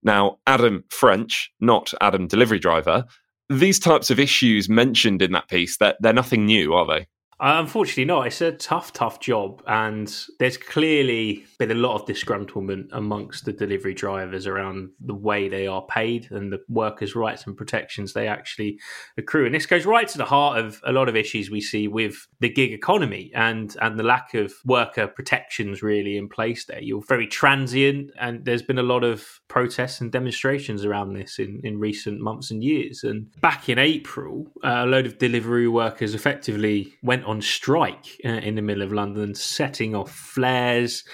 Now, 0.02 0.38
Adam 0.46 0.84
French, 0.90 1.50
not 1.60 1.94
Adam 2.00 2.26
delivery 2.26 2.58
driver, 2.58 3.04
these 3.48 3.78
types 3.78 4.10
of 4.10 4.18
issues 4.18 4.68
mentioned 4.68 5.22
in 5.22 5.32
that 5.32 5.48
piece, 5.48 5.78
that 5.78 5.96
they're 6.00 6.12
nothing 6.12 6.44
new, 6.44 6.74
are 6.74 6.86
they? 6.86 7.06
Uh, 7.38 7.56
unfortunately, 7.60 8.06
not. 8.06 8.26
It's 8.26 8.40
a 8.40 8.52
tough, 8.52 8.94
tough 8.94 9.20
job, 9.20 9.62
and 9.66 10.10
there's 10.38 10.56
clearly 10.56 11.44
been 11.58 11.70
a 11.70 11.74
lot 11.74 11.94
of 11.94 12.06
disgruntlement 12.06 12.88
amongst 12.92 13.44
the 13.44 13.52
delivery 13.52 13.92
drivers 13.92 14.46
around 14.46 14.90
the 15.00 15.14
way 15.14 15.48
they 15.48 15.66
are 15.66 15.84
paid 15.84 16.30
and 16.30 16.50
the 16.50 16.60
workers' 16.68 17.14
rights 17.14 17.46
and 17.46 17.54
protections 17.54 18.14
they 18.14 18.26
actually 18.26 18.78
accrue. 19.18 19.44
And 19.44 19.54
this 19.54 19.66
goes 19.66 19.84
right 19.84 20.08
to 20.08 20.16
the 20.16 20.24
heart 20.24 20.58
of 20.58 20.80
a 20.86 20.92
lot 20.92 21.10
of 21.10 21.16
issues 21.16 21.50
we 21.50 21.60
see 21.60 21.88
with 21.88 22.26
the 22.40 22.48
gig 22.48 22.72
economy 22.72 23.30
and 23.34 23.76
and 23.82 23.98
the 23.98 24.02
lack 24.02 24.32
of 24.32 24.54
worker 24.64 25.06
protections 25.06 25.82
really 25.82 26.16
in 26.16 26.30
place 26.30 26.64
there. 26.64 26.80
You're 26.80 27.04
very 27.06 27.26
transient, 27.26 28.12
and 28.18 28.46
there's 28.46 28.62
been 28.62 28.78
a 28.78 28.82
lot 28.82 29.04
of 29.04 29.40
protests 29.48 30.00
and 30.00 30.10
demonstrations 30.10 30.86
around 30.86 31.12
this 31.12 31.38
in, 31.38 31.60
in 31.64 31.78
recent 31.78 32.18
months 32.18 32.50
and 32.50 32.64
years. 32.64 33.04
And 33.04 33.30
back 33.42 33.68
in 33.68 33.78
April, 33.78 34.46
uh, 34.64 34.84
a 34.84 34.86
load 34.86 35.04
of 35.04 35.18
delivery 35.18 35.68
workers 35.68 36.14
effectively 36.14 36.94
went 37.02 37.25
on 37.26 37.42
strike 37.42 38.20
uh, 38.24 38.28
in 38.28 38.54
the 38.54 38.62
middle 38.62 38.82
of 38.82 38.92
London, 38.92 39.34
setting 39.34 39.94
off 39.94 40.10
flares, 40.10 41.04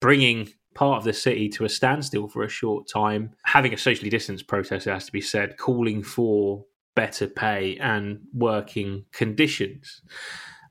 bringing 0.00 0.48
part 0.74 0.98
of 0.98 1.04
the 1.04 1.12
city 1.12 1.48
to 1.48 1.64
a 1.64 1.68
standstill 1.68 2.28
for 2.28 2.44
a 2.44 2.48
short 2.48 2.88
time, 2.88 3.30
having 3.44 3.74
a 3.74 3.78
socially 3.78 4.10
distanced 4.10 4.46
protest, 4.46 4.86
it 4.86 4.90
has 4.90 5.06
to 5.06 5.12
be 5.12 5.20
said, 5.20 5.56
calling 5.56 6.02
for 6.02 6.64
better 6.94 7.26
pay 7.26 7.76
and 7.78 8.20
working 8.32 9.04
conditions. 9.12 10.02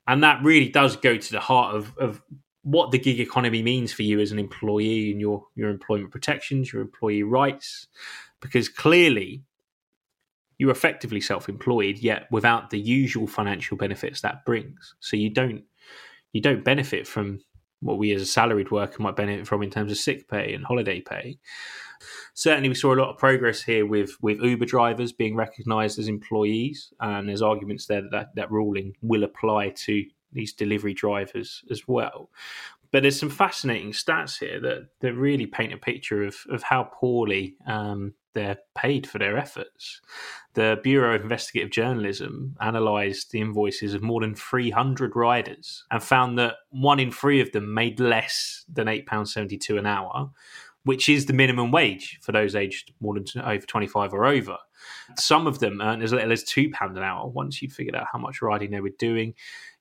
And 0.08 0.24
that 0.24 0.44
really 0.44 0.70
does 0.70 0.96
go 0.96 1.18
to 1.18 1.32
the 1.32 1.42
heart 1.42 1.76
of, 1.76 1.94
of 1.98 2.22
what 2.64 2.92
the 2.92 3.00
gig 3.00 3.20
economy 3.20 3.62
means 3.62 3.92
for 3.92 4.04
you 4.04 4.20
as 4.20 4.32
an 4.32 4.40
employee 4.40 5.12
and 5.12 5.20
your, 5.20 5.44
your 5.56 5.70
employment 5.70 6.12
protections, 6.12 6.72
your 6.72 6.82
employee 6.82 7.24
rights, 7.24 7.88
because 8.42 8.70
clearly 8.70 9.44
you're 10.58 10.72
effectively 10.72 11.22
self-employed 11.22 12.00
yet 12.00 12.28
without 12.32 12.70
the 12.70 12.80
usual 12.80 13.28
financial 13.28 13.78
benefits 13.78 14.22
that 14.22 14.46
brings. 14.46 14.96
So 15.00 15.16
you 15.16 15.30
don't 15.30 15.64
you 16.34 16.42
don't 16.42 16.64
benefit 16.64 17.08
from 17.08 17.40
what 17.80 17.98
we 17.98 18.12
as 18.12 18.22
a 18.22 18.26
salaried 18.26 18.72
worker 18.72 19.02
might 19.02 19.16
benefit 19.16 19.48
from 19.48 19.62
in 19.62 19.70
terms 19.70 19.92
of 19.92 19.98
sick 19.98 20.28
pay 20.28 20.54
and 20.54 20.66
holiday 20.66 21.00
pay. 21.00 21.38
Certainly 22.34 22.70
we 22.70 22.76
saw 22.76 22.94
a 22.94 22.98
lot 22.98 23.10
of 23.10 23.18
progress 23.18 23.62
here 23.62 23.86
with 23.86 24.12
with 24.22 24.42
uber 24.42 24.66
drivers 24.66 25.12
being 25.12 25.36
recognized 25.36 26.00
as 26.00 26.08
employees 26.08 26.92
and 27.00 27.30
there's 27.30 27.42
arguments 27.42 27.86
there 27.86 28.02
that 28.02 28.12
that, 28.12 28.36
that 28.36 28.52
ruling 28.52 28.96
will 29.02 29.24
apply 29.24 29.70
to 29.70 30.04
these 30.34 30.54
delivery 30.54 30.94
drivers 30.94 31.64
as 31.72 31.88
well. 31.88 32.30
But 32.92 33.02
there's 33.02 33.20
some 33.20 33.30
fascinating 33.30 33.92
stats 33.92 34.40
here 34.40 34.60
that, 34.62 34.88
that 35.02 35.14
really 35.14 35.46
paint 35.46 35.74
a 35.74 35.78
picture 35.78 36.24
of, 36.24 36.38
of 36.50 36.64
how 36.64 36.90
poorly 36.94 37.56
um, 37.68 38.14
they're 38.38 38.60
paid 38.76 39.08
for 39.08 39.18
their 39.18 39.36
efforts. 39.36 40.00
The 40.54 40.80
Bureau 40.84 41.16
of 41.16 41.24
Investigative 41.24 41.72
Journalism 41.72 42.56
analysed 42.60 43.32
the 43.32 43.42
invoices 43.42 43.96
of 43.96 44.04
more 44.04 44.22
than 44.22 44.36
300 44.36 45.16
riders 45.16 45.84
and 45.90 46.04
found 46.04 46.38
that 46.38 46.56
one 46.70 47.00
in 47.00 47.12
three 47.12 47.42
of 47.42 47.52
them 47.52 47.74
made 47.74 48.00
less 48.00 48.64
than 48.72 48.86
£8.72 48.86 49.80
an 49.80 49.88
hour, 49.88 50.30
which 50.84 51.10
is 51.10 51.26
the 51.26 51.34
minimum 51.34 51.72
wage 51.72 52.20
for 52.22 52.32
those 52.32 52.56
aged 52.56 52.94
more 53.00 53.16
than 53.16 53.26
over 53.44 53.66
25 53.66 54.14
or 54.14 54.26
over. 54.26 54.58
Some 55.18 55.48
of 55.48 55.58
them 55.58 55.82
earn 55.82 56.04
as 56.04 56.14
little 56.14 56.32
as 56.32 56.44
£2 56.44 56.72
an 56.80 56.98
hour 57.00 57.28
once 57.28 57.62
you 57.62 57.70
figured 57.70 57.96
out 57.96 58.08
how 58.12 58.20
much 58.20 58.44
riding 58.44 58.70
they 58.70 58.82
were 58.82 58.92
doing. 59.00 59.34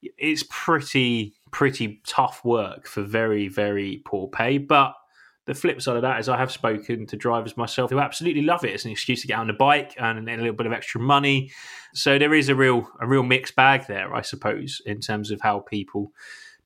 It's 0.03 0.45
pretty, 0.49 1.35
pretty 1.51 2.01
tough 2.07 2.43
work 2.43 2.87
for 2.87 3.03
very, 3.03 3.49
very 3.49 4.03
poor 4.07 4.29
pay, 4.29 4.57
but 4.57 4.95
the 5.47 5.55
flip 5.55 5.81
side 5.81 5.97
of 5.97 6.03
that 6.03 6.19
is 6.21 6.29
I 6.29 6.37
have 6.37 6.51
spoken 6.51 7.07
to 7.07 7.17
drivers 7.17 7.57
myself 7.57 7.91
who 7.91 8.01
absolutely 8.01 8.43
love 8.43 8.65
it. 8.65 8.75
It's 8.75 8.85
an 8.85 8.91
excuse 8.91 9.23
to 9.23 9.29
get 9.29 9.39
on 9.39 9.47
the 9.47 9.53
bike 9.53 9.95
and 9.97 10.29
a 10.29 10.37
little 10.37 10.53
bit 10.53 10.67
of 10.67 10.73
extra 10.73 11.01
money. 11.01 11.53
So 11.95 12.19
there 12.19 12.35
is 12.35 12.49
a 12.49 12.55
real 12.55 12.91
a 13.01 13.07
real 13.07 13.23
mixed 13.23 13.55
bag 13.55 13.87
there, 13.87 14.15
I 14.15 14.23
suppose, 14.23 14.83
in 14.85 15.01
terms 15.01 15.31
of 15.31 15.41
how 15.41 15.61
people 15.61 16.13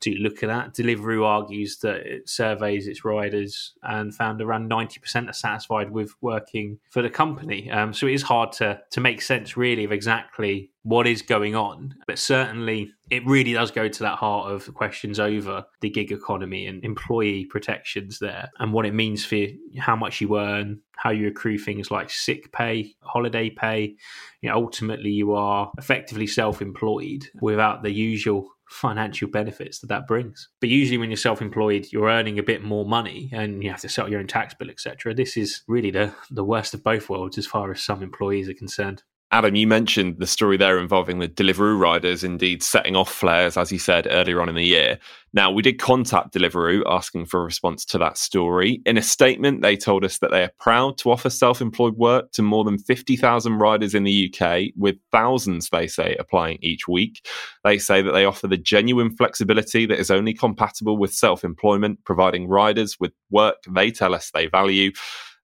do 0.01 0.15
look 0.15 0.43
at 0.43 0.49
that. 0.49 0.75
Deliveroo 0.75 1.25
argues 1.25 1.79
that 1.79 2.07
it 2.07 2.29
surveys 2.29 2.87
its 2.87 3.05
riders 3.05 3.75
and 3.83 4.15
found 4.15 4.41
around 4.41 4.71
90% 4.71 5.29
are 5.29 5.33
satisfied 5.33 5.91
with 5.91 6.15
working 6.21 6.79
for 6.91 7.03
the 7.03 7.11
company. 7.11 7.71
Um, 7.71 7.93
so 7.93 8.07
it 8.07 8.15
is 8.15 8.23
hard 8.23 8.53
to 8.53 8.81
to 8.91 9.01
make 9.01 9.23
sense 9.23 9.57
really 9.57 9.85
of 9.85 9.93
exactly 9.93 10.71
what 10.83 11.07
is 11.07 11.23
going 11.23 11.55
on. 11.55 11.95
But 12.07 12.19
certainly, 12.19 12.93
it 13.11 13.27
really 13.27 13.53
does 13.53 13.71
go 13.71 13.89
to 13.89 14.03
that 14.03 14.19
heart 14.19 14.51
of 14.51 14.73
questions 14.75 15.21
over 15.21 15.65
the 15.81 15.91
gig 15.91 16.13
economy 16.13 16.67
and 16.67 16.83
employee 16.85 17.45
protections 17.45 18.19
there 18.19 18.51
and 18.59 18.73
what 18.73 18.87
it 18.87 18.95
means 18.95 19.25
for 19.25 19.37
you, 19.37 19.59
how 19.79 19.97
much 19.97 20.21
you 20.21 20.39
earn, 20.39 20.81
how 20.97 21.11
you 21.11 21.29
accrue 21.29 21.59
things 21.59 21.91
like 21.91 22.11
sick 22.11 22.53
pay, 22.53 22.95
holiday 23.03 23.51
pay. 23.51 23.97
You 24.41 24.49
know, 24.49 24.57
ultimately, 24.57 25.11
you 25.11 25.35
are 25.35 25.71
effectively 25.79 26.27
self 26.27 26.63
employed 26.63 27.27
without 27.41 27.83
the 27.83 27.91
usual 27.91 28.49
financial 28.71 29.29
benefits 29.29 29.81
that 29.81 29.89
that 29.89 30.07
brings. 30.07 30.49
But 30.61 30.71
usually, 30.71 30.97
when 30.97 31.11
you're 31.11 31.17
self-employed, 31.17 31.89
you're 31.91 32.09
earning 32.09 32.39
a 32.39 32.43
bit 32.43 32.63
more 32.63 32.87
money, 32.87 33.29
and 33.33 33.63
you 33.63 33.71
have 33.71 33.81
to 33.81 33.89
settle 33.89 34.11
your 34.11 34.21
own 34.21 34.27
tax 34.27 34.55
bill, 34.55 34.71
etc. 34.71 35.13
This 35.13 35.37
is 35.37 35.63
really 35.69 35.91
the 35.91 36.15
the 36.31 36.45
worst 36.45 36.73
of 36.75 36.83
both 36.83 37.11
worlds 37.11 37.37
as 37.37 37.47
far 37.47 37.71
as 37.73 37.83
some 37.83 38.03
employees 38.03 38.49
are 38.49 38.55
concerned. 38.55 39.03
Adam, 39.33 39.55
you 39.55 39.67
mentioned 39.67 40.17
the 40.19 40.27
story 40.27 40.57
there 40.57 40.77
involving 40.81 41.21
the 41.21 41.29
Deliveroo 41.29 41.79
riders 41.79 42.25
indeed 42.25 42.65
setting 42.65 42.97
off 42.97 43.13
flares, 43.13 43.57
as 43.57 43.71
you 43.71 43.79
said 43.79 44.09
earlier 44.11 44.43
on 44.43 44.49
in 44.49 44.57
the 44.57 44.65
year. 44.65 44.99
Now, 45.33 45.53
we 45.53 45.63
did 45.63 45.79
contact 45.79 46.35
Deliveroo 46.35 46.83
asking 46.87 47.27
for 47.27 47.41
a 47.41 47.45
response 47.45 47.85
to 47.87 47.99
that 47.99 48.19
story. 48.19 48.83
In 48.85 48.99
a 48.99 49.03
statement, 49.03 49.63
they 49.63 49.77
told 49.77 50.05
us 50.05 50.19
that 50.19 50.33
they 50.33 50.43
are 50.43 50.51
proud 50.59 50.99
to 50.99 51.13
offer 51.13 51.31
self 51.31 51.61
employed 51.61 51.97
work 51.97 52.33
to 52.33 52.43
more 52.43 52.65
than 52.65 52.79
50,000 52.79 53.53
riders 53.53 53.95
in 53.95 54.03
the 54.03 54.35
UK, 54.35 54.73
with 54.77 54.97
thousands, 55.13 55.69
they 55.69 55.87
say, 55.87 56.17
applying 56.19 56.59
each 56.61 56.89
week. 56.89 57.25
They 57.63 57.79
say 57.79 58.03
that 58.03 58.11
they 58.11 58.25
offer 58.25 58.49
the 58.49 58.57
genuine 58.57 59.15
flexibility 59.15 59.87
that 59.87 60.01
is 60.01 60.11
only 60.11 60.35
compatible 60.35 60.99
with 60.99 61.15
self 61.15 61.45
employment, 61.45 62.05
providing 62.05 62.49
riders 62.49 62.99
with 62.99 63.13
work 63.31 63.59
they 63.71 63.93
tell 63.93 64.13
us 64.13 64.33
they 64.33 64.49
value. 64.49 64.91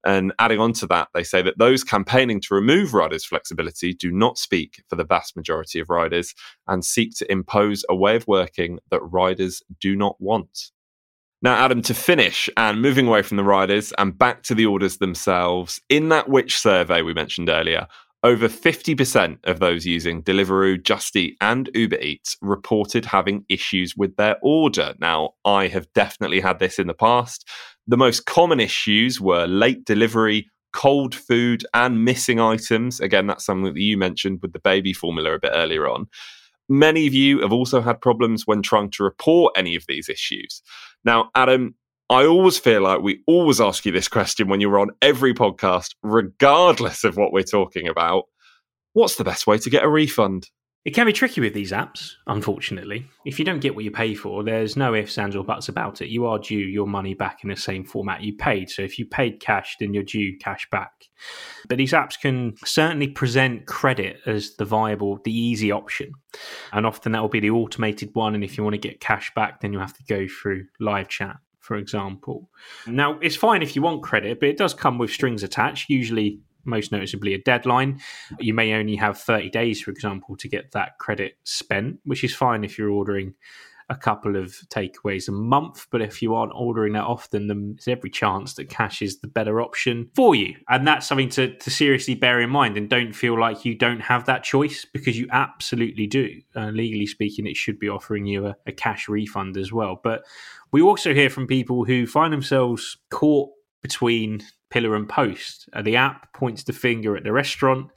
And 0.04 0.32
adding 0.38 0.60
on 0.60 0.72
to 0.74 0.86
that, 0.88 1.08
they 1.14 1.24
say 1.24 1.42
that 1.42 1.58
those 1.58 1.82
campaigning 1.82 2.40
to 2.42 2.54
remove 2.54 2.94
riders' 2.94 3.24
flexibility 3.24 3.92
do 3.92 4.12
not 4.12 4.38
speak 4.38 4.82
for 4.88 4.96
the 4.96 5.04
vast 5.04 5.36
majority 5.36 5.80
of 5.80 5.90
riders 5.90 6.34
and 6.68 6.84
seek 6.84 7.14
to 7.16 7.30
impose 7.30 7.84
a 7.88 7.96
way 7.96 8.14
of 8.14 8.26
working 8.28 8.78
that 8.90 9.00
riders 9.00 9.62
do 9.80 9.96
not 9.96 10.16
want. 10.20 10.70
Now, 11.42 11.56
Adam, 11.56 11.82
to 11.82 11.94
finish 11.94 12.48
and 12.56 12.80
moving 12.80 13.06
away 13.06 13.22
from 13.22 13.36
the 13.36 13.44
riders 13.44 13.92
and 13.98 14.16
back 14.16 14.42
to 14.44 14.54
the 14.54 14.66
orders 14.66 14.98
themselves, 14.98 15.80
in 15.88 16.08
that 16.08 16.28
Which 16.28 16.58
survey 16.58 17.02
we 17.02 17.12
mentioned 17.12 17.48
earlier, 17.48 17.86
over 18.26 18.48
50% 18.48 19.38
of 19.44 19.60
those 19.60 19.86
using 19.86 20.20
Deliveroo, 20.20 20.82
Just 20.82 21.14
Eat, 21.14 21.36
and 21.40 21.70
Uber 21.74 22.00
Eats 22.00 22.36
reported 22.42 23.04
having 23.04 23.44
issues 23.48 23.94
with 23.96 24.16
their 24.16 24.36
order. 24.42 24.94
Now, 24.98 25.34
I 25.44 25.68
have 25.68 25.86
definitely 25.92 26.40
had 26.40 26.58
this 26.58 26.80
in 26.80 26.88
the 26.88 26.94
past. 26.94 27.48
The 27.86 27.96
most 27.96 28.26
common 28.26 28.58
issues 28.58 29.20
were 29.20 29.46
late 29.46 29.84
delivery, 29.84 30.50
cold 30.72 31.14
food, 31.14 31.64
and 31.72 32.04
missing 32.04 32.40
items. 32.40 32.98
Again, 32.98 33.28
that's 33.28 33.44
something 33.44 33.72
that 33.72 33.80
you 33.80 33.96
mentioned 33.96 34.40
with 34.42 34.52
the 34.52 34.58
baby 34.58 34.92
formula 34.92 35.34
a 35.34 35.38
bit 35.38 35.52
earlier 35.54 35.88
on. 35.88 36.08
Many 36.68 37.06
of 37.06 37.14
you 37.14 37.40
have 37.42 37.52
also 37.52 37.80
had 37.80 38.00
problems 38.00 38.42
when 38.44 38.60
trying 38.60 38.90
to 38.90 39.04
report 39.04 39.54
any 39.56 39.76
of 39.76 39.84
these 39.86 40.08
issues. 40.08 40.62
Now, 41.04 41.30
Adam, 41.36 41.76
I 42.08 42.24
always 42.24 42.56
feel 42.56 42.82
like 42.82 43.00
we 43.00 43.22
always 43.26 43.60
ask 43.60 43.84
you 43.84 43.90
this 43.90 44.06
question 44.06 44.46
when 44.46 44.60
you're 44.60 44.78
on 44.78 44.90
every 45.02 45.34
podcast, 45.34 45.96
regardless 46.04 47.02
of 47.02 47.16
what 47.16 47.32
we're 47.32 47.42
talking 47.42 47.88
about. 47.88 48.24
What's 48.92 49.16
the 49.16 49.24
best 49.24 49.46
way 49.46 49.58
to 49.58 49.70
get 49.70 49.82
a 49.82 49.88
refund? 49.88 50.48
It 50.84 50.94
can 50.94 51.06
be 51.06 51.12
tricky 51.12 51.40
with 51.40 51.52
these 51.52 51.72
apps, 51.72 52.12
unfortunately. 52.28 53.08
If 53.24 53.40
you 53.40 53.44
don't 53.44 53.58
get 53.58 53.74
what 53.74 53.82
you 53.82 53.90
pay 53.90 54.14
for, 54.14 54.44
there's 54.44 54.76
no 54.76 54.94
ifs, 54.94 55.18
ands, 55.18 55.34
or 55.34 55.42
buts 55.42 55.68
about 55.68 56.00
it. 56.00 56.10
You 56.10 56.26
are 56.26 56.38
due 56.38 56.58
your 56.58 56.86
money 56.86 57.12
back 57.12 57.40
in 57.42 57.50
the 57.50 57.56
same 57.56 57.84
format 57.84 58.22
you 58.22 58.36
paid. 58.36 58.70
So 58.70 58.82
if 58.82 59.00
you 59.00 59.04
paid 59.04 59.40
cash, 59.40 59.74
then 59.80 59.92
you're 59.92 60.04
due 60.04 60.38
cash 60.38 60.68
back. 60.70 60.92
But 61.68 61.78
these 61.78 61.92
apps 61.92 62.20
can 62.20 62.54
certainly 62.64 63.08
present 63.08 63.66
credit 63.66 64.18
as 64.26 64.54
the 64.54 64.64
viable, 64.64 65.18
the 65.24 65.36
easy 65.36 65.72
option. 65.72 66.12
And 66.72 66.86
often 66.86 67.10
that 67.12 67.20
will 67.20 67.28
be 67.28 67.40
the 67.40 67.50
automated 67.50 68.10
one. 68.12 68.36
And 68.36 68.44
if 68.44 68.56
you 68.56 68.62
want 68.62 68.74
to 68.74 68.88
get 68.88 69.00
cash 69.00 69.32
back, 69.34 69.62
then 69.62 69.72
you 69.72 69.80
have 69.80 69.96
to 69.96 70.04
go 70.04 70.28
through 70.28 70.66
live 70.78 71.08
chat 71.08 71.38
for 71.66 71.76
example. 71.76 72.48
Now, 72.86 73.18
it's 73.20 73.34
fine 73.34 73.60
if 73.60 73.74
you 73.74 73.82
want 73.82 74.04
credit, 74.04 74.38
but 74.38 74.48
it 74.48 74.56
does 74.56 74.72
come 74.72 74.98
with 74.98 75.10
strings 75.10 75.42
attached, 75.42 75.90
usually 75.90 76.38
most 76.64 76.92
noticeably 76.92 77.34
a 77.34 77.38
deadline. 77.38 78.00
You 78.38 78.54
may 78.54 78.72
only 78.74 78.96
have 78.96 79.18
30 79.18 79.50
days, 79.50 79.80
for 79.80 79.90
example, 79.90 80.36
to 80.36 80.48
get 80.48 80.72
that 80.72 80.98
credit 80.98 81.38
spent, 81.44 81.98
which 82.04 82.22
is 82.22 82.34
fine 82.34 82.62
if 82.62 82.78
you're 82.78 82.90
ordering 82.90 83.34
a 83.88 83.96
couple 83.96 84.36
of 84.36 84.52
takeaways 84.68 85.28
a 85.28 85.32
month. 85.32 85.86
But 85.90 86.02
if 86.02 86.20
you 86.20 86.34
aren't 86.34 86.52
ordering 86.54 86.94
that 86.94 87.04
often, 87.04 87.46
then 87.46 87.74
there's 87.74 87.96
every 87.96 88.10
chance 88.10 88.54
that 88.54 88.68
cash 88.68 89.02
is 89.02 89.20
the 89.20 89.28
better 89.28 89.60
option 89.60 90.10
for 90.14 90.34
you. 90.34 90.56
And 90.68 90.86
that's 90.86 91.06
something 91.06 91.28
to, 91.30 91.56
to 91.56 91.70
seriously 91.70 92.14
bear 92.14 92.40
in 92.40 92.50
mind. 92.50 92.76
And 92.76 92.88
don't 92.88 93.12
feel 93.12 93.38
like 93.38 93.64
you 93.64 93.74
don't 93.74 94.00
have 94.00 94.26
that 94.26 94.42
choice 94.42 94.84
because 94.84 95.18
you 95.18 95.28
absolutely 95.30 96.06
do. 96.06 96.40
Uh, 96.54 96.70
legally 96.70 97.06
speaking, 97.06 97.46
it 97.46 97.56
should 97.56 97.78
be 97.78 97.88
offering 97.88 98.26
you 98.26 98.46
a, 98.46 98.56
a 98.66 98.72
cash 98.72 99.08
refund 99.08 99.56
as 99.56 99.72
well. 99.72 100.00
But 100.02 100.24
we 100.72 100.82
also 100.82 101.14
hear 101.14 101.30
from 101.30 101.46
people 101.46 101.84
who 101.84 102.06
find 102.06 102.32
themselves 102.32 102.96
caught 103.10 103.50
between 103.82 104.42
pillar 104.70 104.96
and 104.96 105.08
post. 105.08 105.68
Uh, 105.72 105.82
the 105.82 105.96
app 105.96 106.32
points 106.32 106.64
the 106.64 106.72
finger 106.72 107.16
at 107.16 107.22
the 107.22 107.32
restaurant. 107.32 107.90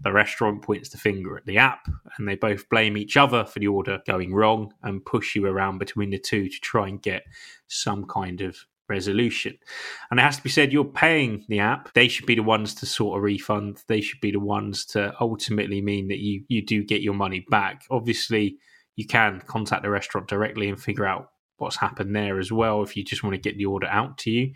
The 0.00 0.12
restaurant 0.12 0.62
points 0.62 0.90
the 0.90 0.98
finger 0.98 1.36
at 1.36 1.46
the 1.46 1.58
app, 1.58 1.88
and 2.16 2.28
they 2.28 2.36
both 2.36 2.68
blame 2.68 2.96
each 2.96 3.16
other 3.16 3.44
for 3.44 3.58
the 3.58 3.68
order 3.68 4.00
going 4.06 4.34
wrong 4.34 4.72
and 4.82 5.04
push 5.04 5.34
you 5.34 5.46
around 5.46 5.78
between 5.78 6.10
the 6.10 6.18
two 6.18 6.48
to 6.48 6.60
try 6.60 6.88
and 6.88 7.00
get 7.00 7.22
some 7.66 8.04
kind 8.06 8.42
of 8.42 8.56
resolution. 8.88 9.58
And 10.10 10.20
it 10.20 10.22
has 10.22 10.36
to 10.36 10.42
be 10.42 10.48
said, 10.48 10.72
you're 10.72 10.84
paying 10.84 11.44
the 11.48 11.60
app. 11.60 11.92
They 11.94 12.08
should 12.08 12.26
be 12.26 12.34
the 12.34 12.42
ones 12.42 12.74
to 12.74 12.86
sort 12.86 13.18
a 13.18 13.20
refund. 13.20 13.82
They 13.88 14.00
should 14.00 14.20
be 14.20 14.30
the 14.30 14.40
ones 14.40 14.84
to 14.86 15.14
ultimately 15.20 15.80
mean 15.80 16.08
that 16.08 16.18
you 16.18 16.44
you 16.48 16.64
do 16.64 16.84
get 16.84 17.02
your 17.02 17.14
money 17.14 17.44
back. 17.50 17.84
Obviously, 17.90 18.58
you 18.94 19.06
can 19.06 19.40
contact 19.46 19.82
the 19.82 19.90
restaurant 19.90 20.28
directly 20.28 20.68
and 20.68 20.80
figure 20.80 21.06
out 21.06 21.30
what's 21.58 21.76
happened 21.76 22.14
there 22.14 22.38
as 22.38 22.52
well 22.52 22.82
if 22.82 22.96
you 22.96 23.02
just 23.02 23.24
want 23.24 23.34
to 23.34 23.40
get 23.40 23.56
the 23.56 23.66
order 23.66 23.86
out 23.86 24.18
to 24.18 24.30
you. 24.30 24.52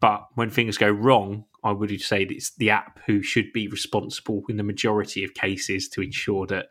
But 0.00 0.24
when 0.34 0.50
things 0.50 0.78
go 0.78 0.88
wrong, 0.88 1.44
I 1.64 1.72
would 1.72 2.00
say 2.00 2.22
it's 2.22 2.50
the 2.50 2.70
app 2.70 3.00
who 3.06 3.22
should 3.22 3.52
be 3.52 3.68
responsible 3.68 4.42
in 4.48 4.56
the 4.56 4.62
majority 4.62 5.24
of 5.24 5.34
cases 5.34 5.88
to 5.90 6.02
ensure 6.02 6.46
that 6.46 6.68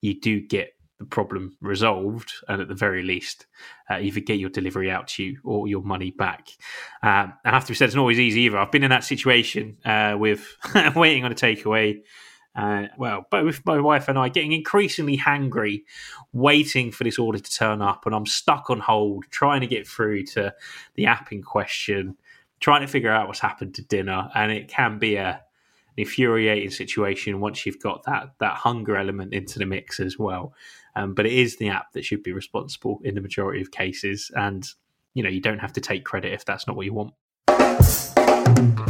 you 0.00 0.18
do 0.18 0.40
get 0.40 0.74
the 1.00 1.06
problem 1.06 1.56
resolved, 1.60 2.32
and 2.46 2.60
at 2.60 2.68
the 2.68 2.74
very 2.74 3.02
least, 3.02 3.46
uh, 3.90 3.98
either 3.98 4.20
get 4.20 4.38
your 4.38 4.50
delivery 4.50 4.90
out 4.90 5.08
to 5.08 5.24
you 5.24 5.38
or 5.44 5.66
your 5.66 5.82
money 5.82 6.10
back. 6.10 6.48
Um, 7.02 7.32
I 7.44 7.50
have 7.50 7.64
to 7.64 7.72
be 7.72 7.74
said, 7.74 7.86
it's 7.86 7.94
not 7.94 8.02
always 8.02 8.20
easy 8.20 8.42
either. 8.42 8.58
I've 8.58 8.70
been 8.70 8.84
in 8.84 8.90
that 8.90 9.04
situation 9.04 9.78
uh, 9.84 10.16
with 10.18 10.46
waiting 10.94 11.24
on 11.24 11.32
a 11.32 11.34
takeaway. 11.34 12.02
Uh, 12.54 12.88
well, 12.98 13.24
both 13.30 13.62
my 13.64 13.80
wife 13.80 14.08
and 14.08 14.18
I 14.18 14.28
getting 14.28 14.52
increasingly 14.52 15.16
hangry, 15.16 15.84
waiting 16.32 16.90
for 16.90 17.04
this 17.04 17.18
order 17.18 17.38
to 17.38 17.50
turn 17.50 17.80
up, 17.80 18.04
and 18.04 18.14
I'm 18.14 18.26
stuck 18.26 18.68
on 18.68 18.80
hold, 18.80 19.24
trying 19.30 19.62
to 19.62 19.66
get 19.66 19.88
through 19.88 20.24
to 20.26 20.52
the 20.96 21.06
app 21.06 21.32
in 21.32 21.42
question, 21.42 22.16
trying 22.60 22.82
to 22.82 22.86
figure 22.86 23.10
out 23.10 23.26
what's 23.26 23.40
happened 23.40 23.74
to 23.74 23.82
dinner, 23.82 24.30
and 24.34 24.52
it 24.52 24.68
can 24.68 24.98
be 24.98 25.16
a 25.16 25.42
infuriating 25.96 26.70
situation 26.70 27.40
once 27.40 27.66
you've 27.66 27.80
got 27.80 28.04
that 28.04 28.30
that 28.38 28.54
hunger 28.54 28.96
element 28.96 29.34
into 29.34 29.58
the 29.58 29.66
mix 29.66 30.00
as 30.00 30.18
well. 30.18 30.54
Um, 30.96 31.14
but 31.14 31.26
it 31.26 31.32
is 31.32 31.56
the 31.56 31.68
app 31.68 31.92
that 31.92 32.04
should 32.04 32.22
be 32.22 32.32
responsible 32.32 33.00
in 33.04 33.14
the 33.14 33.20
majority 33.20 33.60
of 33.60 33.70
cases, 33.70 34.30
and 34.34 34.66
you 35.14 35.22
know 35.22 35.30
you 35.30 35.40
don't 35.40 35.58
have 35.58 35.72
to 35.74 35.80
take 35.80 36.04
credit 36.04 36.32
if 36.32 36.44
that's 36.44 36.66
not 36.66 36.76
what 36.76 36.86
you 36.86 36.94
want. 36.94 37.14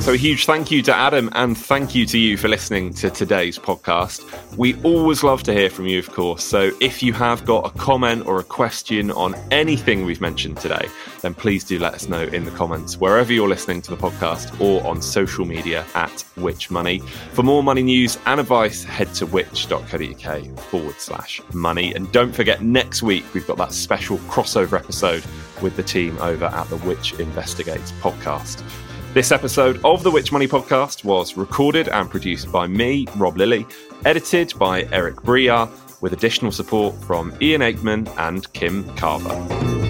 So, 0.01 0.15
a 0.15 0.17
huge 0.17 0.47
thank 0.47 0.71
you 0.71 0.83
to 0.83 0.95
Adam 0.95 1.29
and 1.33 1.57
thank 1.57 1.95
you 1.95 2.05
to 2.07 2.19
you 2.19 2.37
for 2.37 2.49
listening 2.49 2.93
to 2.95 3.11
today's 3.11 3.59
podcast. 3.59 4.25
We 4.57 4.75
always 4.83 5.23
love 5.23 5.43
to 5.45 5.53
hear 5.53 5.71
from 5.71 5.87
you, 5.87 5.99
of 5.99 6.11
course. 6.11 6.43
So, 6.43 6.73
if 6.81 7.03
you 7.03 7.13
have 7.13 7.45
got 7.45 7.67
a 7.67 7.79
comment 7.79 8.27
or 8.27 8.41
a 8.41 8.43
question 8.43 9.11
on 9.13 9.37
anything 9.53 10.05
we've 10.05 10.21
mentioned 10.21 10.57
today, 10.57 10.89
then 11.21 11.35
please 11.35 11.63
do 11.63 11.79
let 11.79 11.95
us 11.95 12.09
know 12.09 12.23
in 12.23 12.45
the 12.45 12.51
comments 12.53 12.97
wherever 12.99 13.33
you're 13.33 13.49
listening 13.49 13.81
to 13.83 13.91
the 13.91 13.97
podcast 13.97 14.61
or 14.61 14.85
on 14.87 15.01
social 15.01 15.45
media 15.45 15.87
at 15.95 16.23
Which 16.37 16.71
Money. 16.71 16.99
For 17.33 17.45
more 17.45 17.63
money 17.63 17.83
news 17.83 18.19
and 18.27 18.41
advice, 18.41 18.83
head 18.83 19.15
to 19.15 19.27
which.co.uk 19.27 20.59
forward 20.59 20.97
slash 20.99 21.41
money. 21.53 21.95
And 21.95 22.11
don't 22.11 22.33
forget, 22.33 22.63
next 22.63 23.03
week 23.03 23.25
we've 23.35 23.47
got 23.47 23.59
that 23.59 23.73
special 23.73 24.19
crossover 24.19 24.79
episode 24.79 25.25
with 25.63 25.77
the 25.77 25.85
team 25.85 26.19
over 26.19 26.47
at 26.47 26.69
the 26.71 26.79
Which 26.79 27.13
Investigates 27.21 27.93
podcast. 28.01 28.65
This 29.13 29.33
episode 29.33 29.85
of 29.85 30.05
the 30.05 30.11
Which 30.13 30.31
Money 30.31 30.47
podcast 30.47 31.03
was 31.03 31.37
recorded 31.37 31.89
and 31.89 32.09
produced 32.09 32.53
by 32.53 32.69
me, 32.69 33.09
Rob 33.17 33.37
Lilly, 33.37 33.67
edited 34.05 34.57
by 34.57 34.83
Eric 34.93 35.21
Briar, 35.23 35.69
with 36.01 36.13
additional 36.13 36.53
support 36.53 36.95
from 37.03 37.37
Ian 37.43 37.61
Aikman 37.61 38.09
and 38.19 38.51
Kim 38.53 38.85
Carver. 38.95 39.90